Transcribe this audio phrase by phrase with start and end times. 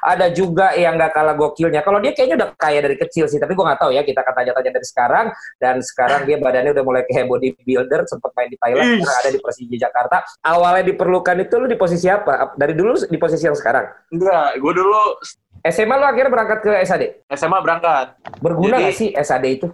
[0.00, 1.84] ada juga yang nggak kalah gokilnya.
[1.84, 4.02] Kalau dia kayaknya udah kaya dari kecil sih, tapi gue nggak tahu ya.
[4.02, 5.26] Kita akan tanya-tanya dari sekarang.
[5.60, 9.40] Dan sekarang dia badannya udah mulai kayak bodybuilder, sempat main di Thailand, sekarang ada di
[9.40, 10.16] Persija Jakarta.
[10.44, 12.56] Awalnya diperlukan itu lu di posisi apa?
[12.56, 13.86] Dari dulu di posisi yang sekarang?
[14.10, 15.00] Enggak, gue dulu
[15.60, 17.02] SMA lu akhirnya berangkat ke SAD?
[17.36, 18.16] SMA berangkat.
[18.40, 19.68] Berguna Jadi- nggak sih SAD itu?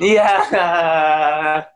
[0.00, 0.24] Iya.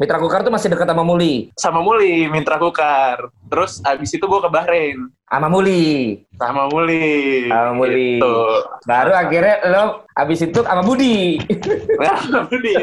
[0.00, 1.52] Mitra Kukar tuh masih dekat sama Muli.
[1.60, 3.20] Sama Muli, Mitra Kukar.
[3.52, 4.96] Terus abis itu gue ke Bahrain.
[5.28, 6.16] Sama Muli.
[6.40, 7.44] Sama Muli.
[7.52, 8.16] Sama Muli.
[8.16, 8.36] Gitu.
[8.88, 11.36] Baru akhirnya lo abis itu sama Budi.
[12.00, 12.74] Nah, Muli.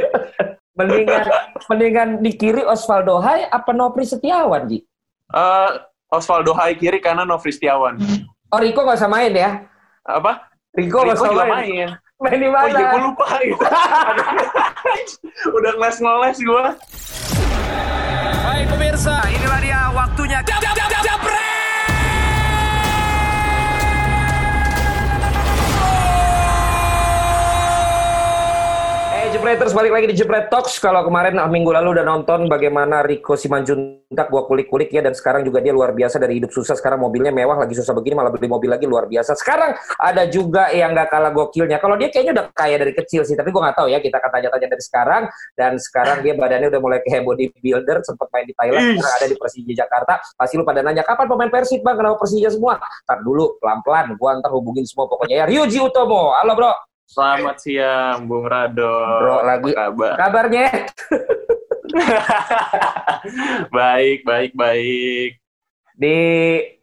[0.77, 1.25] mendingan
[1.65, 4.85] mendingan di kiri Osvaldo Hai apa Nopri Setiawan, Ji?
[5.33, 5.69] Eh,
[6.13, 7.97] Osvaldo Hai kiri kanan Nofri Setiawan.
[8.53, 9.65] Oh, Riko nggak usah main ya?
[10.05, 10.53] Apa?
[10.77, 11.65] Riko Riko usah juga main.
[11.65, 11.89] main.
[12.17, 12.73] Main di Oh mana?
[12.73, 13.61] iya, gue lupa gitu.
[15.57, 16.65] Udah ngeles-ngeles gue.
[18.41, 20.41] Hai pemirsa, inilah dia waktunya.
[20.41, 21.36] Eh
[29.47, 30.75] Jepreters balik lagi di Jepret Talks.
[30.75, 35.47] Kalau kemarin ah, minggu lalu udah nonton bagaimana Riko Simanjuntak gua kulik-kulik ya dan sekarang
[35.47, 38.51] juga dia luar biasa dari hidup susah sekarang mobilnya mewah lagi susah begini malah beli
[38.51, 39.39] mobil lagi luar biasa.
[39.39, 39.71] Sekarang
[40.03, 41.79] ada juga yang gak kalah gokilnya.
[41.79, 44.03] Kalau dia kayaknya udah kaya dari kecil sih, tapi gua nggak tahu ya.
[44.03, 45.23] Kita akan tanya-tanya dari sekarang
[45.55, 49.37] dan sekarang dia badannya udah mulai kayak bodybuilder, sempat main di Thailand, sekarang ada di
[49.39, 50.13] Persija Jakarta.
[50.35, 52.83] Pasti lu pada nanya kapan pemain Persib bang, kenapa Persija semua?
[52.83, 55.45] Ntar dulu pelan-pelan, gua ntar hubungin semua pokoknya ya.
[55.47, 56.86] Ryuji Utomo, halo bro.
[57.07, 58.91] Selamat siang, Bung Rado.
[59.23, 60.13] Bro, lagi- Apa kabar?
[60.19, 60.67] Kabarnya?
[63.77, 65.31] baik, baik, baik.
[65.97, 66.13] di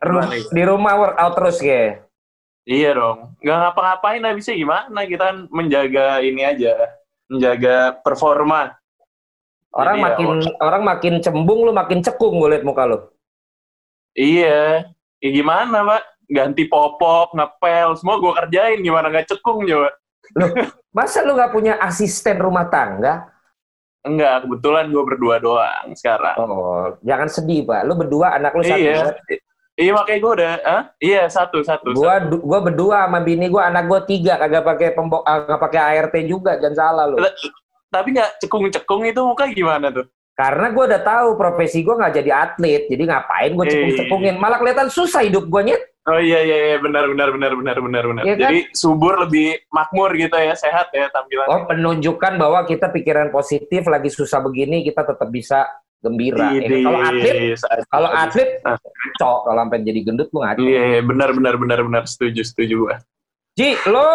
[0.02, 2.02] ru- di rumah workout terus ya.
[2.66, 3.36] Iya dong.
[3.38, 5.06] Nggak ngapa-ngapain habisnya gimana?
[5.06, 6.72] Kita kan menjaga ini aja.
[7.30, 8.74] Menjaga performa.
[9.70, 10.28] Orang Jadi ya, makin
[10.58, 12.98] orang makin cembung lu makin cekung gue liat muka lu.
[14.16, 14.88] Iya.
[15.20, 16.02] Ya gimana, Pak?
[16.26, 18.80] Ganti popok, ngepel, semua gue kerjain.
[18.82, 19.94] Gimana nggak cekung coba?
[20.94, 23.28] Masa lu nggak punya asisten rumah tangga?
[24.04, 26.36] Enggak, kebetulan gue berdua doang sekarang.
[26.36, 27.88] Oh, jangan sedih, Pak.
[27.88, 28.76] Lu berdua anak lu satu.
[28.76, 29.00] iya.
[29.00, 29.16] kan?
[29.74, 30.82] Iya, makanya gue udah, ah?
[31.02, 31.90] Iya, satu, satu.
[31.90, 35.80] Du- gua berdua sama bini gua, anak gua tiga, kagak pakai pembok ah, nggak pakai
[35.98, 37.18] ART juga, jangan salah lu.
[37.90, 40.06] Tapi nggak cekung-cekung itu muka gimana tuh?
[40.38, 44.34] Karena gua udah tahu profesi gua nggak jadi atlet, jadi ngapain gua Iya, cekung-cekungin?
[44.38, 45.82] Malah kelihatan susah hidup gua nyet.
[46.04, 48.22] Oh iya iya iya benar benar benar benar benar benar.
[48.28, 48.42] Iya kan?
[48.44, 51.48] Jadi subur lebih makmur gitu ya, sehat ya tampilan.
[51.48, 55.64] Oh, penunjukan bahwa kita pikiran positif, lagi susah begini, kita tetap bisa
[56.04, 56.52] gembira.
[56.52, 56.84] Ya kan?
[56.84, 57.36] Kalau atlet,
[57.88, 58.76] kalau atlet, Ah.
[59.16, 60.60] cok, kalau sampai jadi gendut lu ngaco.
[60.60, 62.96] Iya, iya, benar benar benar benar setuju setuju gua.
[63.56, 64.08] Ji, lo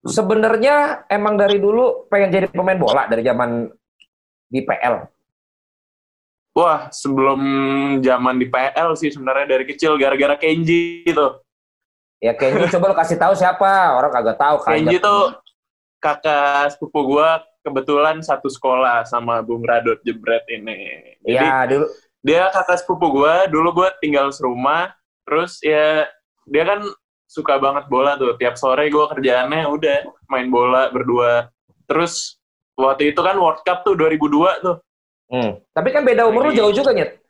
[0.00, 3.68] sebenarnya emang dari dulu pengen jadi pemain bola dari zaman
[4.48, 4.96] di PL.
[6.50, 7.40] Wah, sebelum
[8.02, 11.26] zaman di PL sih sebenarnya dari kecil gara-gara Kenji itu.
[12.20, 15.06] Ya kayaknya coba lo kasih tahu siapa, orang kagak tahu Kenji kagak.
[15.06, 15.22] tuh
[16.02, 21.14] kakak sepupu gua kebetulan satu sekolah sama Bung Radot Jebret ini.
[21.22, 21.86] Jadi Ya, dulu
[22.20, 26.10] dia kakak sepupu gua, dulu gua tinggal serumah, terus ya
[26.50, 26.82] dia kan
[27.30, 28.34] suka banget bola tuh.
[28.36, 29.96] Tiap sore gua kerjaannya udah
[30.26, 31.46] main bola berdua.
[31.86, 32.42] Terus
[32.74, 34.76] waktu itu kan World Cup tuh 2002 tuh.
[35.30, 35.62] Hmm.
[35.70, 37.22] Tapi kan beda umur lu jauh juga, Nyet.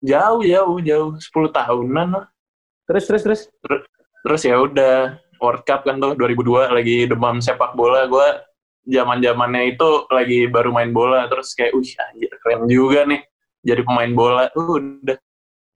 [0.00, 2.26] Jauh jauh jauh 10 tahunan lah.
[2.88, 3.40] Terus, terus, terus.
[4.24, 8.40] Terus ya udah World Cup kan tuh 2002 lagi demam sepak bola gua
[8.84, 13.20] zaman-zamannya itu lagi baru main bola terus kayak wih anjir keren juga nih
[13.64, 14.48] jadi pemain bola.
[14.52, 15.16] Uh, udah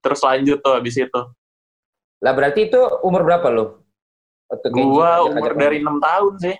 [0.01, 1.21] terus lanjut tuh habis itu.
[2.21, 3.65] Lah berarti itu umur berapa lo?
[4.73, 6.57] Gua ngajak- umur dari enam tahun sih.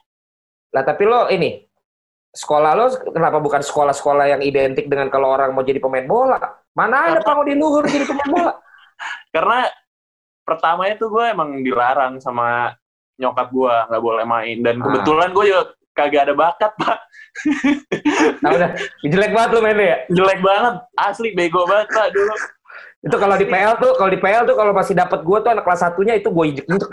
[0.73, 1.68] Lah tapi lo ini
[2.29, 6.37] sekolah lo kenapa bukan sekolah-sekolah yang identik dengan kalau orang mau jadi pemain bola?
[6.71, 8.53] Mana ada Karena- mau di luhur jadi pemain bola?
[9.35, 9.59] Karena
[10.41, 12.73] pertamanya tuh gue emang dilarang sama
[13.15, 14.83] nyokap gue nggak boleh main dan Ah.
[14.85, 16.97] kebetulan gue juga kagak ada bakat pak
[18.41, 18.69] Nah udah
[19.03, 19.97] jelek banget lo mainnya ya.
[20.09, 22.35] jelek banget asli bego banget pak dulu
[22.99, 25.63] Itu kalau di PL tuh, kalau di PL tuh kalau masih dapat gua tuh anak
[25.63, 26.91] kelas satunya itu gue injek-injek.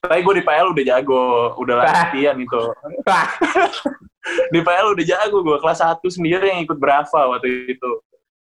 [0.00, 1.24] tapi gue di PL udah jago
[1.56, 2.08] udah Ah.
[2.08, 2.60] latihan itu
[4.52, 7.90] di PL udah jago gue kelas 1 sendiri yang ikut Brava waktu itu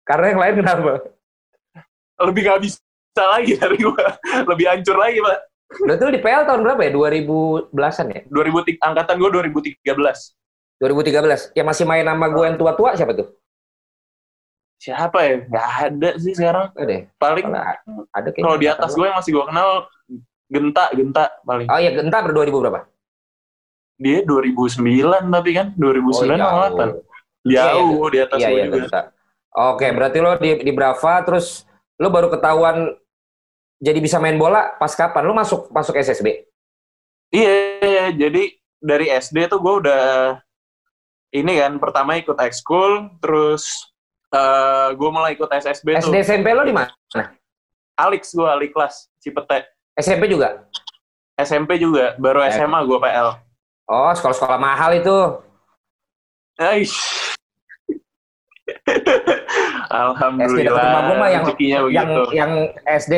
[0.06, 0.92] karena yang lain kenapa?
[2.22, 4.04] lebih gak bisa lagi dari gue
[4.48, 5.38] lebih hancur lagi pak
[5.74, 6.90] Berarti lu di PL tahun berapa ya?
[6.94, 8.20] 2010-an ya?
[8.30, 9.30] 2000 angkatan gue
[9.82, 9.82] 2013
[10.78, 11.56] 2013.
[11.56, 13.34] Yang masih main nama gue yang tua-tua siapa tuh?
[14.84, 17.00] siapa ya nggak ada sih sekarang Ada deh.
[17.16, 19.68] paling Kalau ada kalau di atas gue yang masih gue kenal
[20.52, 22.80] Genta Genta paling Oh iya, Genta ber 2000 berapa?
[23.94, 24.82] Dia 2009
[25.30, 26.98] tapi kan 2009 Oh, jauh.
[27.44, 29.00] Jauh di atas Iya, gue iya, juga.
[29.54, 31.62] Oke, berarti lo di, di Brava, terus
[32.00, 32.90] lo baru ketahuan
[33.78, 35.22] jadi bisa main bola pas kapan?
[35.22, 36.42] Lu masuk masuk SSB?
[37.30, 38.50] Iya, jadi
[38.82, 40.04] dari SD tuh gue udah
[41.34, 43.66] ini kan pertama ikut ekskul, terus
[44.34, 46.12] uh, gue mulai ikut SSB SD tuh.
[46.22, 46.90] SMP lo di mana?
[47.94, 49.70] Alix gue, Alix kelas, Cipete.
[49.94, 50.66] SMP juga?
[51.38, 52.50] SMP juga, baru Eh.
[52.54, 53.28] SMA gue PL.
[53.84, 55.18] Oh, sekolah-sekolah mahal itu.
[56.56, 56.96] Aish.
[58.64, 59.08] SD
[59.92, 60.72] Alhamdulillah.
[60.72, 61.46] dekat rumah mah yang-
[61.90, 62.52] Yang yang
[62.82, 63.14] SD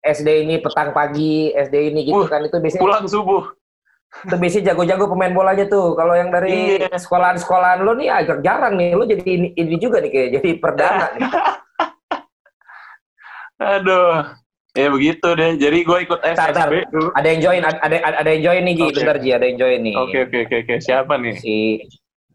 [0.00, 3.44] SD ini petang pagi, SD ini gitu Uh, kan itu biasanya Pulang subuh.
[4.08, 5.92] itu biasanya jago-jago pemain bolanya tuh.
[5.92, 6.96] Kalau yang dari Iya.
[6.96, 8.96] sekolahan-sekolahan lo nih agak jarang nih.
[8.96, 11.20] Lo jadi ini, ini juga nih kayak jadi perdana nih.
[13.76, 14.14] Aduh.
[14.78, 15.58] Ya begitu deh.
[15.58, 16.70] Jadi gue ikut Tar, tar.
[16.70, 17.10] SSB dulu.
[17.18, 18.84] Ada yang join, ada ada, ada yang join nih Gi.
[18.86, 18.94] Oke.
[19.02, 19.94] Bentar Ji, ada yang join nih.
[19.98, 20.74] Oke, oke, oke, oke.
[20.78, 21.34] Siapa nih?
[21.34, 21.56] Si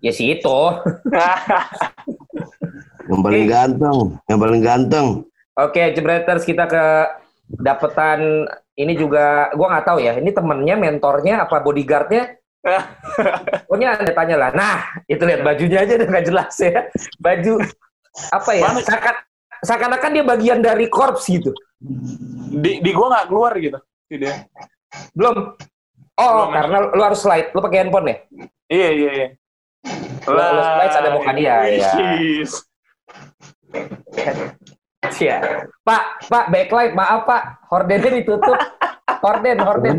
[0.03, 0.59] ya si itu.
[3.03, 3.97] Yang paling ganteng,
[4.31, 5.07] yang paling ganteng.
[5.59, 6.83] Oke, Jebreters kita ke
[7.59, 8.47] dapetan
[8.79, 10.15] ini juga gua nggak tahu ya.
[10.17, 12.39] Ini temennya, mentornya apa bodyguardnya?
[13.67, 14.51] Pokoknya anda tanya lah.
[14.55, 14.77] Nah,
[15.11, 16.87] itu lihat bajunya aja udah nggak jelas ya.
[17.19, 17.59] Baju
[18.31, 18.71] apa ya?
[18.79, 19.15] Seakan,
[19.67, 21.51] seakan-akan dia bagian dari korps gitu.
[22.53, 23.79] Di di gue nggak keluar gitu.
[24.07, 24.35] Tidak.
[25.17, 25.35] Belum.
[26.13, 26.53] Oh, Belum, ya?
[26.61, 27.47] karena lu harus slide.
[27.51, 28.17] Lu pakai handphone ya?
[28.69, 29.27] Iya, iya, iya.
[30.29, 31.91] Lo- lo slides ada muka dia, ya.
[35.13, 35.37] Iya.
[35.83, 37.67] Pak, Pak, backlight, maaf Pak.
[37.67, 38.55] Hordennya ditutup.
[39.23, 39.97] Horden, horden.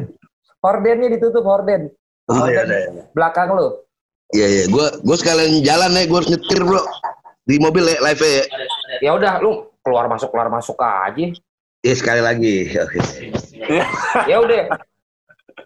[0.65, 1.93] Hordennya ditutup, horden.
[2.31, 3.05] Oh iya, iya, iya.
[3.13, 3.85] Belakang lu.
[4.33, 4.65] Iya, iya.
[4.73, 6.81] Gue gue sekalian jalan ya, gue harus nyetir bro.
[7.45, 8.45] Di mobil ya, live ya.
[9.05, 11.37] Ya udah, lu keluar masuk keluar masuk aja.
[11.85, 12.57] Iya sekali lagi.
[12.73, 12.99] Oke.
[14.31, 14.73] Ya udah.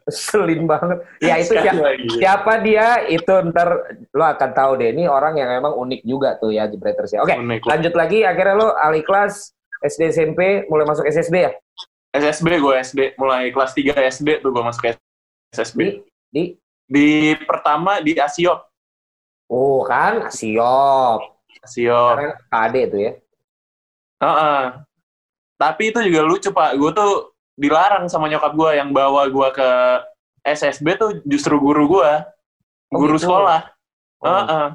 [0.08, 1.02] Selin banget.
[1.20, 2.08] Ya itu siapa, lagi.
[2.16, 4.94] siapa dia itu ntar lo akan tahu deh.
[4.94, 7.22] Ini orang yang memang unik juga tuh ya Jebreters ya.
[7.22, 7.66] Oke, Unik.
[7.66, 8.22] lanjut lagi.
[8.22, 9.52] Akhirnya lo alih kelas
[9.84, 11.52] SD SMP mulai masuk SSB ya?
[12.14, 14.94] SSB gue SD mulai kelas 3 SD tuh gue masuk
[15.54, 16.02] SSB.
[16.32, 16.56] Di
[16.88, 18.64] Di pertama di Asiop.
[19.52, 21.36] Oh kan, siop.
[21.60, 22.16] Asiop.
[22.16, 23.12] Sekarang KD tuh ya.
[24.24, 24.87] Heeh.
[25.58, 29.70] Tapi itu juga lucu pak, gue tuh dilarang sama nyokap gue yang bawa gue ke
[30.46, 32.10] SSB tuh justru guru gue,
[32.88, 33.28] Oh, guru gitu.
[33.28, 33.68] sekolah.
[34.22, 34.30] Oh.
[34.32, 34.66] Heeh.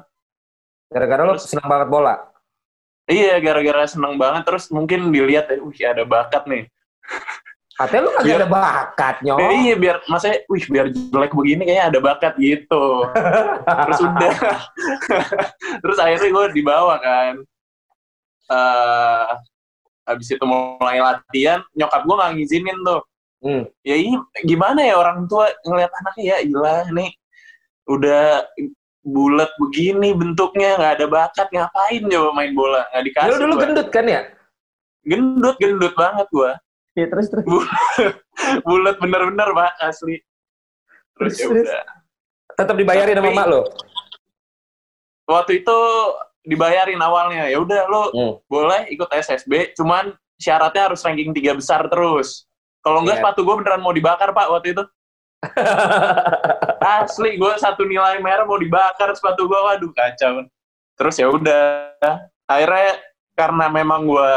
[0.92, 2.14] Gara-gara lo senang banget bola.
[3.10, 6.70] Iya, gara-gara seneng banget terus mungkin dilihat, eh, wih ada bakat nih.
[7.74, 9.38] Katanya lo kagak ada bakat, nyok.
[9.42, 12.84] Eh, iya biar, maksudnya, wih biar jelek begini kayaknya ada bakat gitu.
[13.66, 14.32] terus udah,
[15.82, 17.34] terus akhirnya gue dibawa kan.
[18.44, 19.26] eh
[20.04, 23.02] habis itu mulai latihan, nyokap gue nggak ngizinin tuh.
[23.40, 23.68] Hmm.
[23.84, 24.16] ya ini
[24.48, 27.12] gimana ya orang tua ngeliat anaknya ya ilah nih
[27.84, 28.40] udah
[29.04, 33.62] bulat begini bentuknya nggak ada bakat ngapain coba main bola nggak dikasih Lo dulu gua.
[33.68, 34.20] gendut kan ya?
[35.04, 36.56] gendut gendut banget gua
[36.96, 37.44] Iya terus terus.
[38.64, 40.24] bulat bener-bener pak asli
[41.20, 41.66] terus Terus, ya terus.
[41.68, 41.82] udah
[42.56, 43.60] Tetap dibayarin sama mak lo.
[45.26, 45.78] waktu itu
[46.44, 47.48] dibayarin awalnya.
[47.48, 48.34] Ya udah lo Hmm.
[48.46, 52.44] boleh ikut SSB cuman syaratnya harus ranking tiga besar terus.
[52.84, 53.22] Kalau enggak Iya.
[53.24, 54.84] sepatu gue beneran mau dibakar pak waktu itu.
[57.00, 60.44] Asli gue satu nilai merah mau dibakar sepatu gue waduh kacau.
[60.94, 61.90] Terus ya udah.
[62.44, 63.00] Akhirnya
[63.34, 64.32] karena memang gue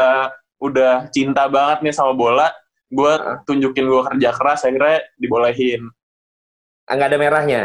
[0.58, 2.50] udah cinta banget nih sama bola
[2.88, 3.12] gue
[3.46, 5.86] tunjukin gue kerja keras akhirnya dibolehin.
[6.88, 7.62] Enggak ada merahnya.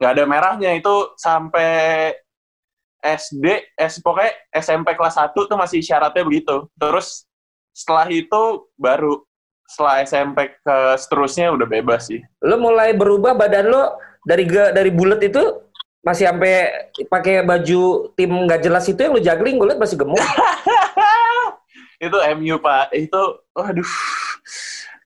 [0.00, 2.16] nggak ada merahnya itu sampai
[3.00, 7.24] SD S pokoknya SMP kelas 1 tuh masih syaratnya begitu terus
[7.70, 8.42] setelah itu
[8.74, 9.24] baru
[9.64, 14.90] setelah SMP ke seterusnya udah bebas sih Lo mulai berubah badan lo dari ge- dari
[14.90, 15.40] bulat itu
[16.00, 16.68] masih sampai
[17.06, 20.16] pakai baju tim nggak jelas itu yang lo juggling gue liat masih gemuk.
[22.00, 23.90] itu MU pak itu waduh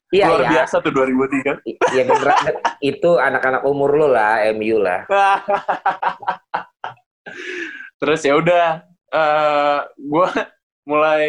[0.09, 0.51] Iya luar iya.
[0.63, 2.39] biasa tuh 2003 I- Iya genera-
[2.81, 5.03] itu anak-anak umur lo lah MU lah.
[7.99, 8.83] terus ya udah
[9.15, 10.29] eh gue
[10.91, 11.27] mulai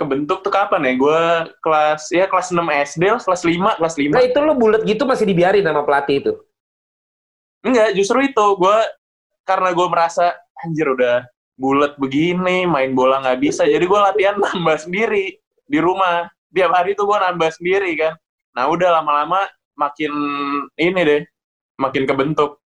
[0.00, 1.20] kebentuk tuh kapan ya gue
[1.60, 5.04] kelas ya kelas 6 SD lah, kelas 5 kelas 5 Nah itu lo bulat gitu
[5.04, 6.32] masih dibiarin sama pelatih itu.
[7.60, 8.78] Enggak, justru itu gue
[9.44, 10.32] karena gue merasa
[10.64, 11.28] anjir udah
[11.60, 15.36] bulat begini, main bola nggak bisa, jadi gue latihan nambah sendiri
[15.68, 16.24] di rumah.
[16.50, 18.16] Tiap hari tuh gue nambah sendiri kan.
[18.56, 19.44] Nah udah lama-lama
[19.76, 20.10] makin
[20.80, 21.22] ini deh,
[21.76, 22.56] makin kebentuk.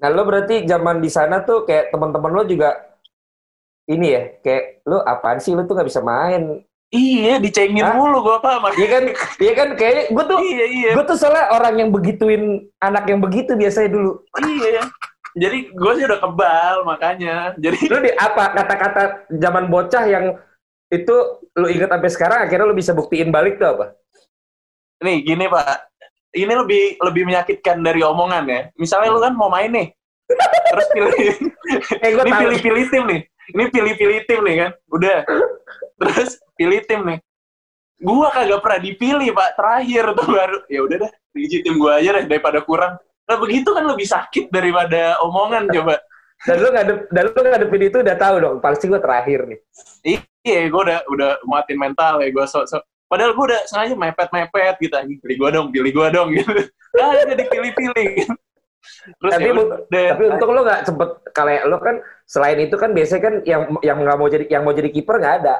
[0.00, 2.76] Nah lo berarti zaman di sana tuh kayak teman-teman lo juga
[3.84, 6.64] ini ya kayak lo apaan sih lo tuh nggak bisa main.
[6.90, 7.94] Iya, dicengin Hah?
[7.94, 9.04] mulu gue apa Iya kan,
[9.38, 13.22] iya kan kayaknya gue tuh Iya iya gue tuh soalnya orang yang begituin anak yang
[13.22, 14.26] begitu biasanya dulu.
[14.42, 14.82] iya.
[15.38, 17.54] Jadi gue sih udah kebal makanya.
[17.62, 20.34] Jadi Lu di apa kata-kata zaman bocah yang
[20.90, 21.16] itu
[21.54, 23.86] lu ingat sampai sekarang akhirnya lu bisa buktiin balik tuh apa?
[25.06, 25.89] Nih gini pak,
[26.34, 28.60] ini lebih lebih menyakitkan dari omongan ya.
[28.78, 29.88] Misalnya lu kan mau main nih,
[30.70, 31.12] terus pilih,
[32.02, 33.20] Eh, gua ini pilih-pilih tim nih,
[33.54, 35.18] ini pilih-pilih tim nih kan, udah,
[35.98, 37.18] terus pilih tim nih.
[38.00, 42.16] Gua kagak pernah dipilih pak, terakhir tuh baru, ya udah dah, biji tim gua aja
[42.16, 42.94] deh daripada kurang.
[43.30, 46.02] Nah begitu kan lebih sakit daripada omongan coba.
[46.40, 49.60] Dan lu ngadep, dan lu ngadepin itu udah tahu dong, pasti gue terakhir nih.
[50.40, 52.82] Iya, gue udah udah muatin mental ya gue sok sok.
[53.10, 56.46] Padahal gue udah sengaja mepet-mepet gitu, pilih gue dong, pilih gue dong gitu.
[56.94, 58.10] Nah, jadi pilih-pilih.
[59.20, 59.78] Terus tapi ya udah.
[60.14, 63.98] tapi untung lu nggak sempet kalau lu kan selain itu kan biasanya kan yang yang
[64.00, 65.56] nggak mau jadi yang mau jadi kiper nggak ada.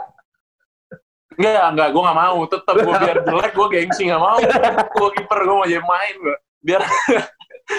[1.41, 2.39] Enggak, enggak, gue gak mau.
[2.45, 4.37] Tetap gue biar jelek, gue gengsi gak mau.
[4.93, 6.37] Gue kiper, gue mau jadi main gue.
[6.61, 6.81] Biar,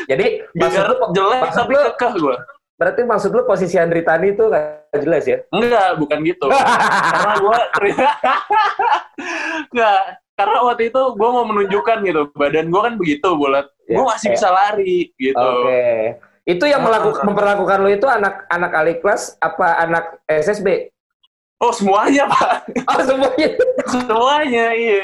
[0.10, 0.26] Jadi
[0.58, 2.36] maksud biar lu, jelek maksud tapi lu- kekeh gue.
[2.82, 5.38] Berarti maksud lu posisi Andri Tani itu nggak jelas ya?
[5.48, 6.50] Enggak, bukan gitu.
[6.50, 7.60] karena gue
[9.70, 10.02] enggak
[10.34, 14.28] karena waktu itu gue mau menunjukkan gitu badan gue kan begitu bulat gue Ya, masih
[14.28, 14.34] ya.
[14.34, 16.18] bisa lari gitu Oke.
[16.42, 16.88] Itu yang Ah.
[16.90, 20.90] melakukan memperlakukan lu itu anak anak kelas apa anak SSB?
[21.62, 23.50] oh semuanya pak Oh semuanya.
[23.94, 25.04] semuanya iya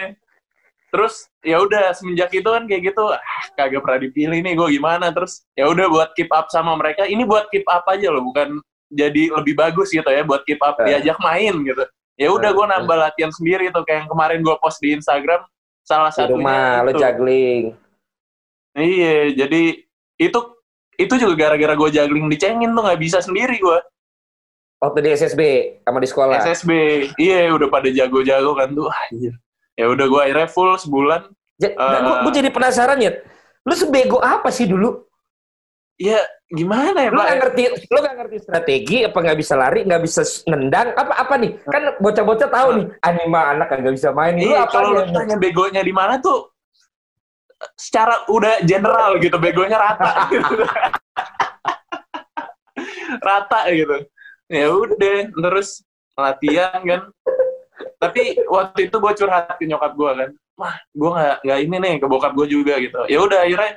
[0.90, 3.24] terus ya udah semenjak itu kan kayak gitu ah,
[3.56, 7.24] kagak pernah dipilih nih gue gimana terus ya udah buat keep up sama mereka ini
[7.24, 8.60] buat keep up aja loh bukan
[8.92, 10.92] jadi lebih bagus gitu ya buat keep up Eh.
[10.92, 11.84] diajak main gitu
[12.20, 12.72] ya udah gue Eh.
[12.76, 15.42] nambah latihan sendiri tuh kayak yang kemarin gue post di Instagram
[15.88, 17.00] salah satunya rumah itu.
[17.00, 17.64] juggling.
[18.76, 19.64] Iya, jadi
[20.20, 20.40] itu
[21.00, 23.80] itu juga gara-gara gue juggling dicengin tuh nggak bisa sendiri gue.
[24.84, 25.42] Waktu di SSB
[25.82, 26.38] sama di sekolah.
[26.44, 26.72] SSB,
[27.18, 28.92] iya udah pada jago-jago kan tuh.
[29.10, 29.34] Anjir.
[29.74, 31.34] Ya udah gue akhirnya full sebulan.
[31.58, 32.22] Ja- dan gua, Eh.
[32.24, 33.12] gua jadi penasaran ya.
[33.66, 35.04] Lu sebego apa sih dulu?
[35.98, 37.26] Ya gimana ya Lu pak?
[37.26, 41.34] nggak ngerti, lu nggak ngerti strategi, apa nggak bisa lari, nggak bisa nendang, apa apa
[41.36, 41.52] nih?
[41.66, 44.38] Kan bocah-bocah tahu nih, anima anak nggak bisa main.
[44.38, 46.54] Lu Iya, apa kalau lu tanya begonya di mana tuh
[47.74, 50.62] secara udah general gitu begonya rata gitu.
[53.28, 53.98] rata gitu
[54.48, 55.82] ya udah terus
[56.14, 57.02] latihan kan
[57.98, 61.94] tapi waktu itu gue curhat ke nyokap gue kan wah gue nggak nggak ini nih
[61.98, 63.72] ke bokap gue juga gitu ya udah akhirnya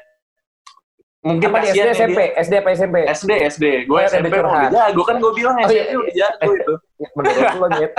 [1.20, 2.20] mungkin Apa di SD, SMP?
[2.22, 2.40] dia.
[2.40, 2.96] SD apa SMP?
[3.06, 4.70] SD SD gue Oh, ya, SMP udah mau curhat.
[4.72, 5.94] jago kan gue bilang Oh, SMP iya.
[5.94, 6.74] udah jago itu
[7.10, 7.92] Menurut lu Nyet.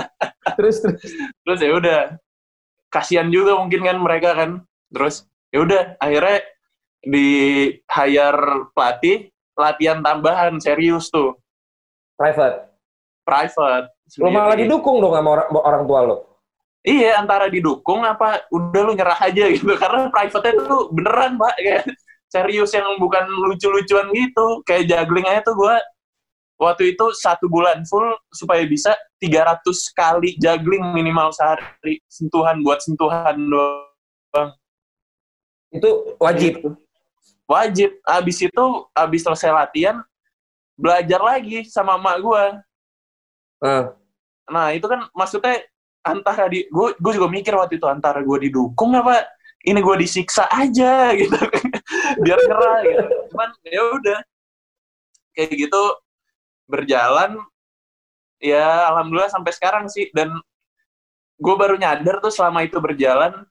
[0.51, 1.01] Terus, terus.
[1.39, 1.99] terus ya udah
[2.87, 4.49] kasihan juga mungkin kan mereka kan
[4.89, 6.41] terus ya udah akhirnya
[6.99, 7.27] di
[7.87, 8.41] hire
[8.73, 9.17] pelatih
[9.53, 11.37] latihan tambahan serius tuh
[12.13, 12.73] Private.
[13.21, 13.85] private
[14.17, 14.65] Lu malah sendiri.
[14.65, 16.17] didukung dong sama orang, orang tua lu.
[16.81, 19.73] Iya antara didukung apa udah lu nyerah aja gitu.
[19.81, 21.83] Karena private tuh beneran pak kayak
[22.31, 24.65] serius yang bukan lucu-lucuan gitu.
[24.65, 25.77] Kayak juggling aja tuh gua
[26.61, 29.65] waktu itu satu bulan full supaya bisa 300
[29.97, 32.01] kali juggling minimal sehari.
[32.09, 34.49] Sentuhan buat sentuhan doang.
[35.71, 36.65] Itu wajib.
[37.47, 37.99] wajib.
[38.07, 39.99] Abis itu abis selesai latihan
[40.79, 42.45] belajar lagi sama emak gue
[43.61, 43.85] Eh,
[44.49, 45.61] nah itu kan maksudnya
[46.01, 49.25] antara di gue gue juga mikir waktu itu antara gue didukung apa
[49.61, 51.37] ini gue disiksa aja gitu
[52.25, 53.03] biar nyerah gitu
[53.33, 54.19] cuman ya udah
[55.37, 55.81] kayak gitu
[56.65, 57.37] berjalan
[58.41, 60.33] ya alhamdulillah sampai sekarang sih dan
[61.37, 63.45] gue baru nyadar tuh selama itu berjalan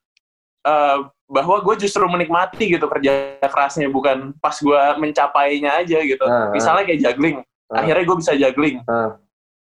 [0.67, 0.99] eh,
[1.31, 6.51] bahwa gue justru menikmati gitu kerja kerasnya bukan pas gue mencapainya aja gitu Ah, ah.
[6.51, 7.37] misalnya kayak juggling
[7.71, 7.87] Ah.
[7.87, 9.15] akhirnya gue bisa juggling Ah.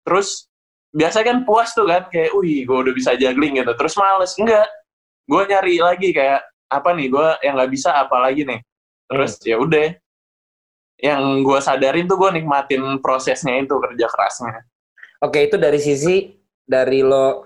[0.09, 0.49] terus
[0.93, 3.73] biasanya kan puas tuh kan kayak wih gue udah bisa juggling gitu.
[3.75, 4.33] Terus males.
[4.37, 4.69] Enggak.
[5.27, 8.61] Gue nyari lagi kayak apa nih gue yang nggak bisa apa lagi nih.
[9.09, 9.49] Terus Hmm.
[9.49, 9.89] ya udah.
[11.03, 14.63] Yang gue sadarin tuh gue nikmatin prosesnya itu kerja kerasnya.
[15.23, 16.31] Oke, itu dari sisi
[16.63, 17.43] dari lo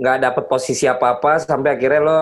[0.00, 2.20] nggak dapet posisi apa-apa sampai akhirnya lo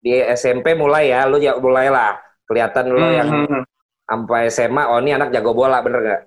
[0.00, 2.16] di SMP mulai ya, lo ya mulailah
[2.48, 3.62] kelihatan lo yang Hmm.
[4.02, 6.22] sampai SMA, oh ini anak jago bola, bener nggak?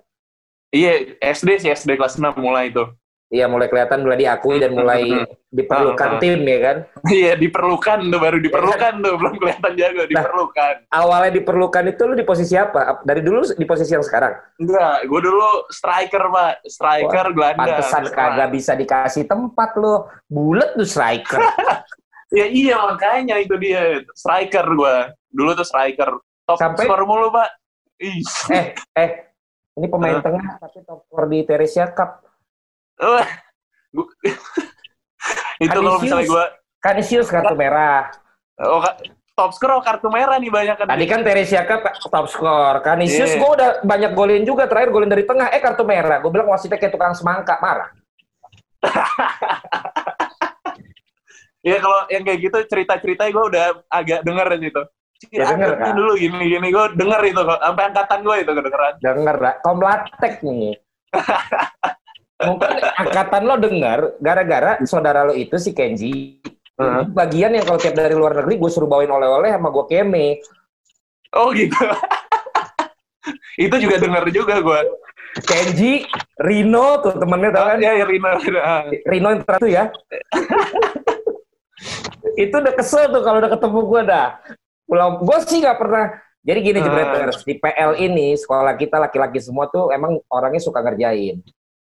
[0.74, 2.90] iya SD sih SD kelas 6 mulai tuh
[3.26, 5.02] Iya, mulai kelihatan, mulai diakui dan mulai
[5.48, 6.20] diperlukan Ah, ah.
[6.22, 6.76] tim ya kan.
[7.10, 10.06] iya diperlukan tuh baru diperlukan tuh belum kelihatan jago Nah.
[10.06, 12.80] diperlukan Awalnya diperlukan itu lo di posisi apa?
[12.86, 14.30] Ap- Dari dulu di posisi yang sekarang.
[14.56, 20.06] enggak gue dulu striker pak striker gelandang Pantesan kagak bisa dikasih tempat lo.
[20.24, 21.42] Bulat tuh striker.
[22.28, 25.14] Ya iya makanya itu dia striker gua.
[25.28, 26.10] Dulu tuh striker
[26.44, 27.54] top Sampai- skor mulu pak.
[27.98, 28.18] Ih.
[28.50, 29.10] eh, eh,
[29.72, 30.20] ini pemain Ah.
[30.20, 32.25] tengah tapi top skor di Teresia Cup.
[35.64, 36.44] Itu kalau misalnya gua
[36.80, 38.12] Kanisius kartu merah.
[38.62, 38.96] oh, ka-
[39.36, 40.88] top skor oh, kartu merah nih banyak kan.
[40.88, 42.80] Tadi kan Teresia Cup top skor.
[42.80, 43.40] Kanisius Iya.
[43.42, 44.64] gue udah banyak golin juga.
[44.64, 45.52] Terakhir golin dari tengah.
[45.52, 46.24] Eh kartu merah.
[46.24, 47.60] Gue bilang wasitnya kayak tukang semangka.
[47.60, 47.92] Marah.
[51.66, 54.82] ya kalau yang kayak gitu cerita-cerita gue udah agak denger situ.
[55.32, 55.96] Udah denger, kan?
[55.96, 57.40] dulu gini-gini gue denger itu.
[57.44, 58.94] Sampai angkatan gue itu kedengeran.
[59.00, 59.52] Denger, Ra.
[59.60, 60.76] Komlatek nih.
[62.36, 62.68] Mungkin
[63.00, 66.36] angkatan lo denger, gara-gara saudara lo itu si Kenji,
[66.76, 67.08] Heeh.
[67.08, 70.44] bagian yang kalau tiap dari luar negeri gue suruh bawain oleh-oleh sama gue keme.
[71.32, 71.72] Oh gitu.
[73.64, 74.80] itu juga denger juga gue.
[75.48, 76.04] Kenji,
[76.40, 77.78] Rino tuh temennya tau kan?
[77.80, 78.30] Ya, ya Rina.
[78.40, 78.60] Rina.
[79.04, 79.84] Rino yang terakhir ya.
[82.44, 84.28] itu udah kesel tuh kalau udah ketemu gue dah.
[84.84, 86.06] Pulang, gue sih nggak pernah.
[86.46, 86.84] Jadi gini Ah.
[86.84, 91.42] Jebreters, di PL ini sekolah kita laki-laki semua tuh emang orangnya suka ngerjain.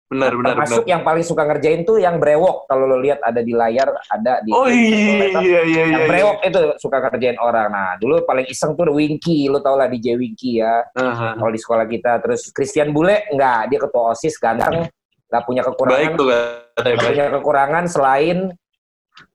[0.09, 0.65] Benar, benar, benar.
[0.65, 2.65] Termasuk yang paling suka ngerjain tuh yang brewok.
[2.65, 5.83] Kalau lo lihat ada di layar, ada di Oh iya, iya, iya.
[5.85, 6.09] yang iya.
[6.09, 7.69] brewok itu suka ngerjain orang.
[7.69, 10.81] Nah, dulu paling iseng tuh Winky, lo tau lah DJ Winky ya.
[10.97, 11.37] Aha.
[11.37, 14.89] Kalau di sekolah kita, terus Christian Bule enggak, dia ketua OSIS ganteng,
[15.29, 16.57] nggak punya Baik kekurangan, tuh katanya.
[16.73, 17.05] nggak Baik.
[17.05, 18.37] punya kekurangan selain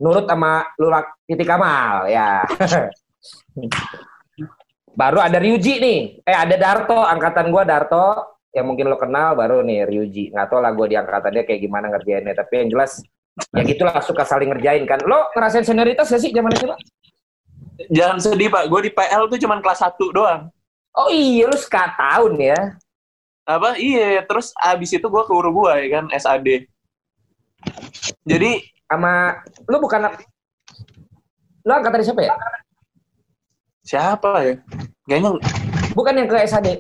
[0.03, 0.53] nurut sama
[0.83, 2.43] Lulak Titi Kamal ya.
[4.95, 9.67] baru ada Ryuji nih, eh ada Darto, angkatan gua Darto, yang mungkin lo kenal baru
[9.67, 10.31] nih Ryuji.
[10.31, 13.03] Nggak tau lah gue di angkatan dia kayak gimana ngerjainnya, tapi yang jelas
[13.51, 15.03] ya gitulah suka saling ngerjain kan.
[15.03, 16.71] Lo ngerasain senioritas gak sih zaman itu?
[16.71, 16.79] Pak?
[17.91, 18.71] Jangan sedih, Pak.
[18.71, 20.47] Gue di PL tuh cuman kelas 1 doang.
[20.95, 22.61] Oh iya, lu sekat tahun ya.
[23.43, 23.75] Apa?
[23.75, 26.71] Iya, terus abis itu gue ke Uruguay kan, SAD.
[28.23, 30.07] Jadi, Sama lu bukan
[31.65, 32.37] lu angkatan siapa ya?
[33.83, 34.55] siapa ya?
[35.09, 35.31] Kayaknya,
[35.99, 36.79] Bukan yang ke SAD.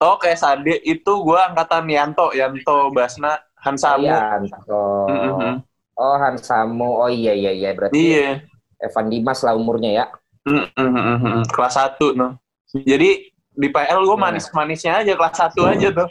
[0.00, 4.08] Oh ke SAD itu gue angkatan Yanto, Yanto Basna, Hansamu.
[4.08, 4.40] Iya,
[4.72, 5.06] oh.
[5.06, 5.54] Mm-mm.
[6.00, 7.04] Oh, Hansamu.
[7.04, 8.40] Oh iya iya iya berarti Iya.
[8.80, 10.06] Evan Dimas lah umurnya ya.
[10.48, 11.44] Mm-mm.
[11.52, 12.40] Kelas 1, no.
[12.72, 16.08] Jadi, di PL gue manis-manisnya aja, kelas 1 aja tuh.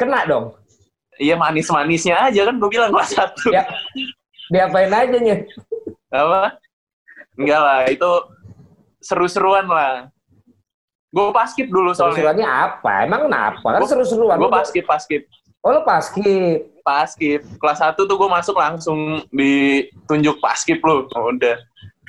[0.00, 0.56] Kena dong.
[1.20, 3.52] Iya, manis-manisnya aja kan gue bilang kelas 1.
[3.52, 3.68] Ya.
[4.48, 5.44] Diapain aja nih?
[6.08, 6.56] Apa?
[7.36, 8.12] Enggak lah, itu
[9.04, 10.08] seru-seruan lah.
[11.16, 12.20] Gue paskip dulu soalnya.
[12.20, 12.92] Seru-seruannya apa?
[13.08, 13.64] Emang kenapa?
[13.72, 14.36] Kan Gua- seru-seruan.
[14.36, 15.22] Gue paskip, paskip.
[15.64, 16.76] Oh, lu paskip.
[16.84, 17.40] Paskip.
[17.56, 21.08] Kelas 1 tuh gue masuk langsung ditunjuk paskip lu.
[21.16, 21.56] Oh, udah.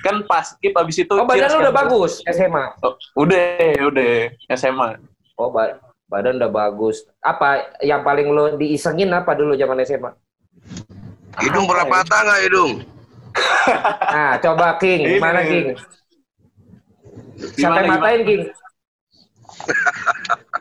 [0.04, 1.14] Kan paskip abis itu...
[1.16, 1.64] Oh, badan cheers lu kan.
[1.66, 2.64] udah bagus SMA.
[2.84, 4.14] Oh, udah, udah.
[4.54, 5.00] SMA.
[5.40, 7.08] Oh, ba- badan udah bagus.
[7.24, 10.12] Apa yang paling lu diisengin apa dulu zaman SMA?
[11.42, 12.20] Hidung Apa pernah ya?
[12.28, 12.72] nggak hidung?
[14.10, 15.14] Nah, coba King, Ini.
[15.18, 15.68] gimana King?
[17.58, 18.42] Sampai matain King.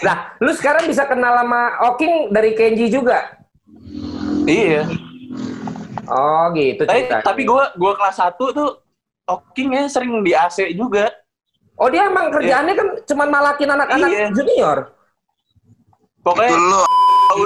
[0.00, 3.36] Nah, lu sekarang bisa kenal sama Oking dari Kenji juga.
[4.48, 4.88] Iya.
[6.08, 7.22] Oh, gitu Tapi, ceritanya.
[7.22, 8.80] tapi gue gua kelas 1 tuh
[9.28, 11.12] Okingnya sering di AC juga.
[11.76, 14.26] Oh, dia emang kerjaannya kan cuma malakin anak-anak Iya.
[14.34, 14.78] junior.
[14.90, 16.82] Itu Pokoknya lo.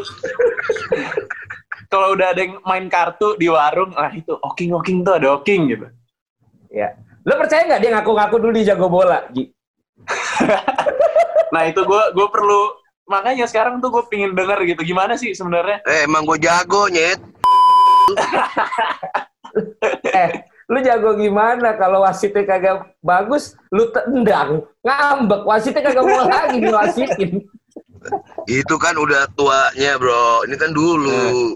[1.92, 5.60] kalau udah ada yang main kartu di warung, ah itu Oking Oking tuh ada Oking
[5.74, 5.86] gitu.
[6.72, 6.96] Ya.
[7.22, 9.52] Lu percaya nggak dia ngaku-ngaku dulu dia jago bola, Ji?
[11.54, 12.74] Nah itu gue gue perlu
[13.06, 17.20] makanya sekarang tuh gue pingin denger gitu gimana sih sebenarnya Eh emang gue jago nyet.
[20.14, 20.30] Eh,
[20.66, 27.32] lu jago gimana kalau wasitnya kagak bagus, lu tendang, ngambek, wasitnya kagak mau lagi diwasitin.
[28.50, 30.42] Itu kan udah tuanya bro.
[30.44, 31.54] Ini kan dulu.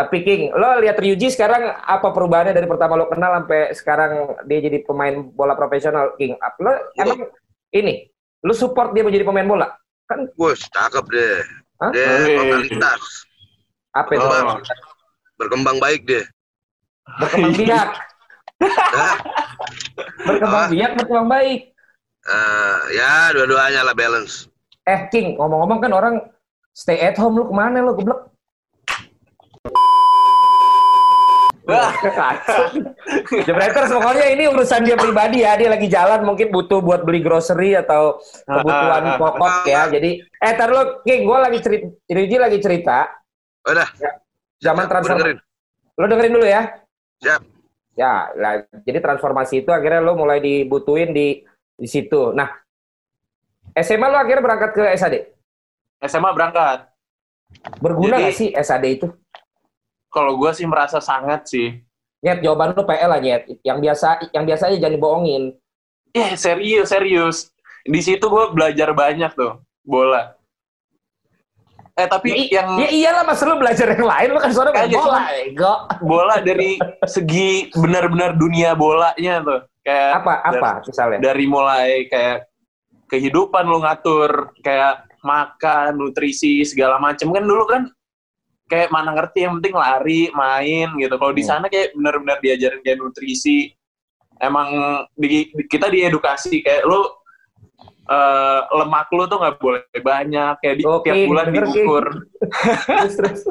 [0.00, 4.64] Tapi King, lo lihat Ryuji sekarang apa perubahannya dari pertama lo kenal sampai sekarang dia
[4.64, 6.40] jadi pemain bola profesional, King?
[6.56, 7.28] Lo emang
[7.68, 8.08] ini,
[8.40, 9.68] lo support dia menjadi pemain bola?
[10.08, 11.36] Kan Wah cakep deh.
[11.76, 11.92] Hah?
[11.92, 13.02] Dia totalitas.
[13.92, 14.24] apa itu?
[14.24, 14.56] Oh.
[15.36, 16.24] Berkembang baik deh.
[17.20, 17.88] Berkembang biak,
[20.22, 20.68] berkembang Ah.
[20.70, 21.60] biak, berkembang baik.
[22.22, 24.46] eh, ya dua-duanya lah balance.
[24.86, 26.14] Eh King, ngomong-ngomong kan orang
[26.72, 28.16] stay at home, lu ke mana lo geblek?
[29.60, 29.76] Wah.
[33.46, 35.54] Jebreters pokoknya ini urusan dia pribadi ya.
[35.54, 39.18] Dia lagi jalan mungkin butuh buat beli grocery atau kebutuhan Ah, ah, ah.
[39.18, 39.82] pokok ya.
[39.88, 42.98] Jadi eh tar lu King, gua lagi cerita Ryuji lagi cerita
[43.64, 43.88] Udah.
[44.58, 45.20] zaman Gua transformasi.
[45.22, 45.38] dengerin.
[45.94, 46.62] Lo dengerin dulu ya.
[47.20, 47.42] Siap.
[47.94, 52.32] Ya, lah, jadi transformasi itu akhirnya lo mulai dibutuhin di di situ.
[52.32, 52.48] Nah,
[53.74, 55.14] SMA lo akhirnya berangkat ke SAD.
[56.00, 56.88] SMA berangkat
[57.76, 59.06] Berguna Jadi- nggak sih SAD itu?
[60.10, 61.78] Kalau gue sih merasa sangat sih
[62.20, 63.48] Nyet, jawaban lo PL lah, Nyet.
[63.62, 65.42] Yang biasa yang biasa aja jangan dibohongin.
[66.10, 67.36] eh serius serius
[67.80, 70.34] di situ gue belajar banyak tuh bola
[71.92, 74.84] eh tapi Ya, yang ya iyalah masa lu belajar yang lain lu kan soalnya main
[74.84, 75.74] Kagak, bola, ego.
[76.02, 76.70] bola dari
[77.04, 81.18] segi benar-benar dunia bolanya tuh kayak Apa apa misalnya?
[81.20, 82.38] dari mulai kayak
[83.06, 87.82] kehidupan lu ngatur kayak makan nutrisi segala macem kan dulu kan
[88.70, 91.14] kayak mana ngerti yang penting lari main gitu.
[91.18, 91.50] Kalau di Hmm.
[91.50, 93.74] sana kayak benar-benar diajarin kayak nutrisi.
[94.40, 94.70] Emang
[95.12, 97.02] di, kita diedukasi kayak lu
[98.10, 100.54] eh, lemak lu tuh nggak boleh banyak.
[100.58, 102.04] Kayak di, Oke, tiap bulan bener, diukur.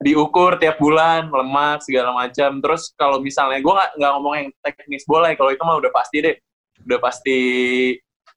[0.00, 2.60] Diukur tiap bulan lemak segala macam.
[2.60, 5.92] Terus kalau misalnya gue nggak nggak ngomong yang teknis bola ya kalau itu mah udah
[5.92, 6.36] pasti deh.
[6.84, 7.38] Udah pasti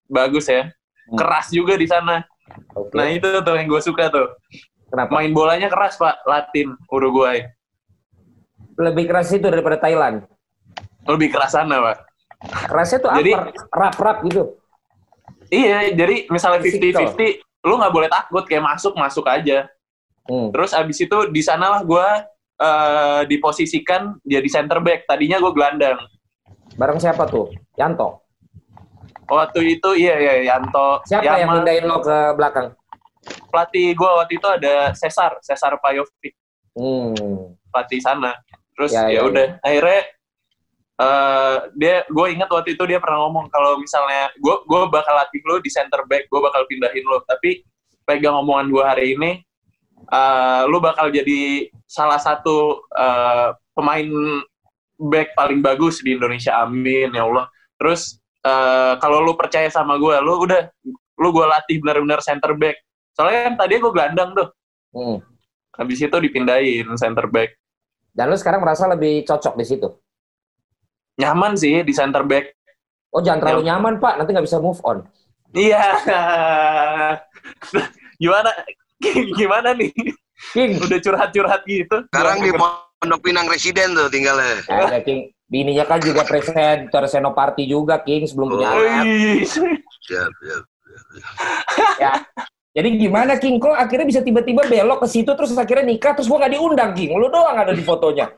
[0.08, 0.70] bagus ya.
[1.04, 1.18] Hmm.
[1.20, 2.24] keras juga di sana.
[2.76, 2.94] Oke.
[2.94, 4.28] nah itu tuh yang gue suka tuh
[4.94, 5.10] Kenapa?
[5.12, 7.42] main bolanya keras pak Latin Uruguay
[8.76, 10.22] Lebih keras itu daripada Thailand.
[11.04, 11.98] lebih keras sana pak
[12.64, 13.50] Kerasnya tuh Jadi- apa?
[13.70, 14.44] Rap-rap gitu.
[15.50, 17.10] iya jadi misalnya Physical.
[17.10, 19.66] 50-50 lu nggak boleh takut kayak masuk masuk aja
[20.24, 20.50] Hmm.
[20.50, 22.08] terus abis itu di sanalah gue
[22.56, 26.00] eh, diposisikan jadi center back tadinya gue gelandang
[26.74, 27.52] Bareng siapa tuh?
[27.76, 28.24] Yanto.
[29.26, 31.56] waktu itu iya iya Yanto Siapa yang Yamal.
[31.60, 32.72] mindahin lo ke belakang?
[33.52, 36.36] Pelatih gue waktu itu ada Cesar Cesar Pajovic.
[36.74, 37.54] Hmm.
[37.70, 38.34] pelatih sana.
[38.74, 40.02] Terus Ya, ya, ya, udah akhirnya
[40.94, 45.42] eh dia gue ingat waktu itu dia pernah ngomong kalau misalnya gue gue bakal latih
[45.50, 47.66] lo di center back gue bakal pindahin lo tapi
[48.06, 49.42] pegang omongan gue hari ini
[50.06, 54.10] eh lo bakal jadi salah satu eh, pemain
[55.02, 56.62] back paling bagus di Indonesia.
[56.62, 57.50] Amin ya Allah.
[57.78, 60.70] Terus eh, kalau lo percaya sama gue lo udah
[61.20, 62.78] lo gue latih benar-benar center back
[63.14, 64.48] soalnya kan tadi gue gelandang tuh
[64.92, 65.18] Hmm.
[65.74, 67.58] habis itu dipindahin center back
[68.10, 69.88] Dan lo sekarang merasa lebih cocok di situ.
[71.14, 72.54] nyaman sih di center back.
[73.10, 75.02] Oh jangan terlalu nyaman pak, nanti nggak bisa move on.
[75.50, 75.82] Iya.
[78.22, 78.50] gimana?
[79.34, 79.90] Gimana nih?
[80.54, 82.06] King, Udah curhat-curhat gitu.
[82.10, 84.62] Sekarang di Pondok Pinang Residen tuh tinggalnya.
[84.68, 85.30] ada King.
[85.46, 88.78] Bininya kan juga presenter Senoparty juga King sebelum punya Oh.
[88.78, 89.04] anak.
[89.06, 89.42] Wih.
[90.06, 90.64] Siap, siap.
[91.98, 92.14] Ya.
[92.74, 93.62] Jadi gimana King?
[93.62, 97.14] Kok akhirnya bisa tiba-tiba belok ke situ terus akhirnya nikah terus gua nggak diundang King?
[97.14, 98.34] Lu doang ada di fotonya.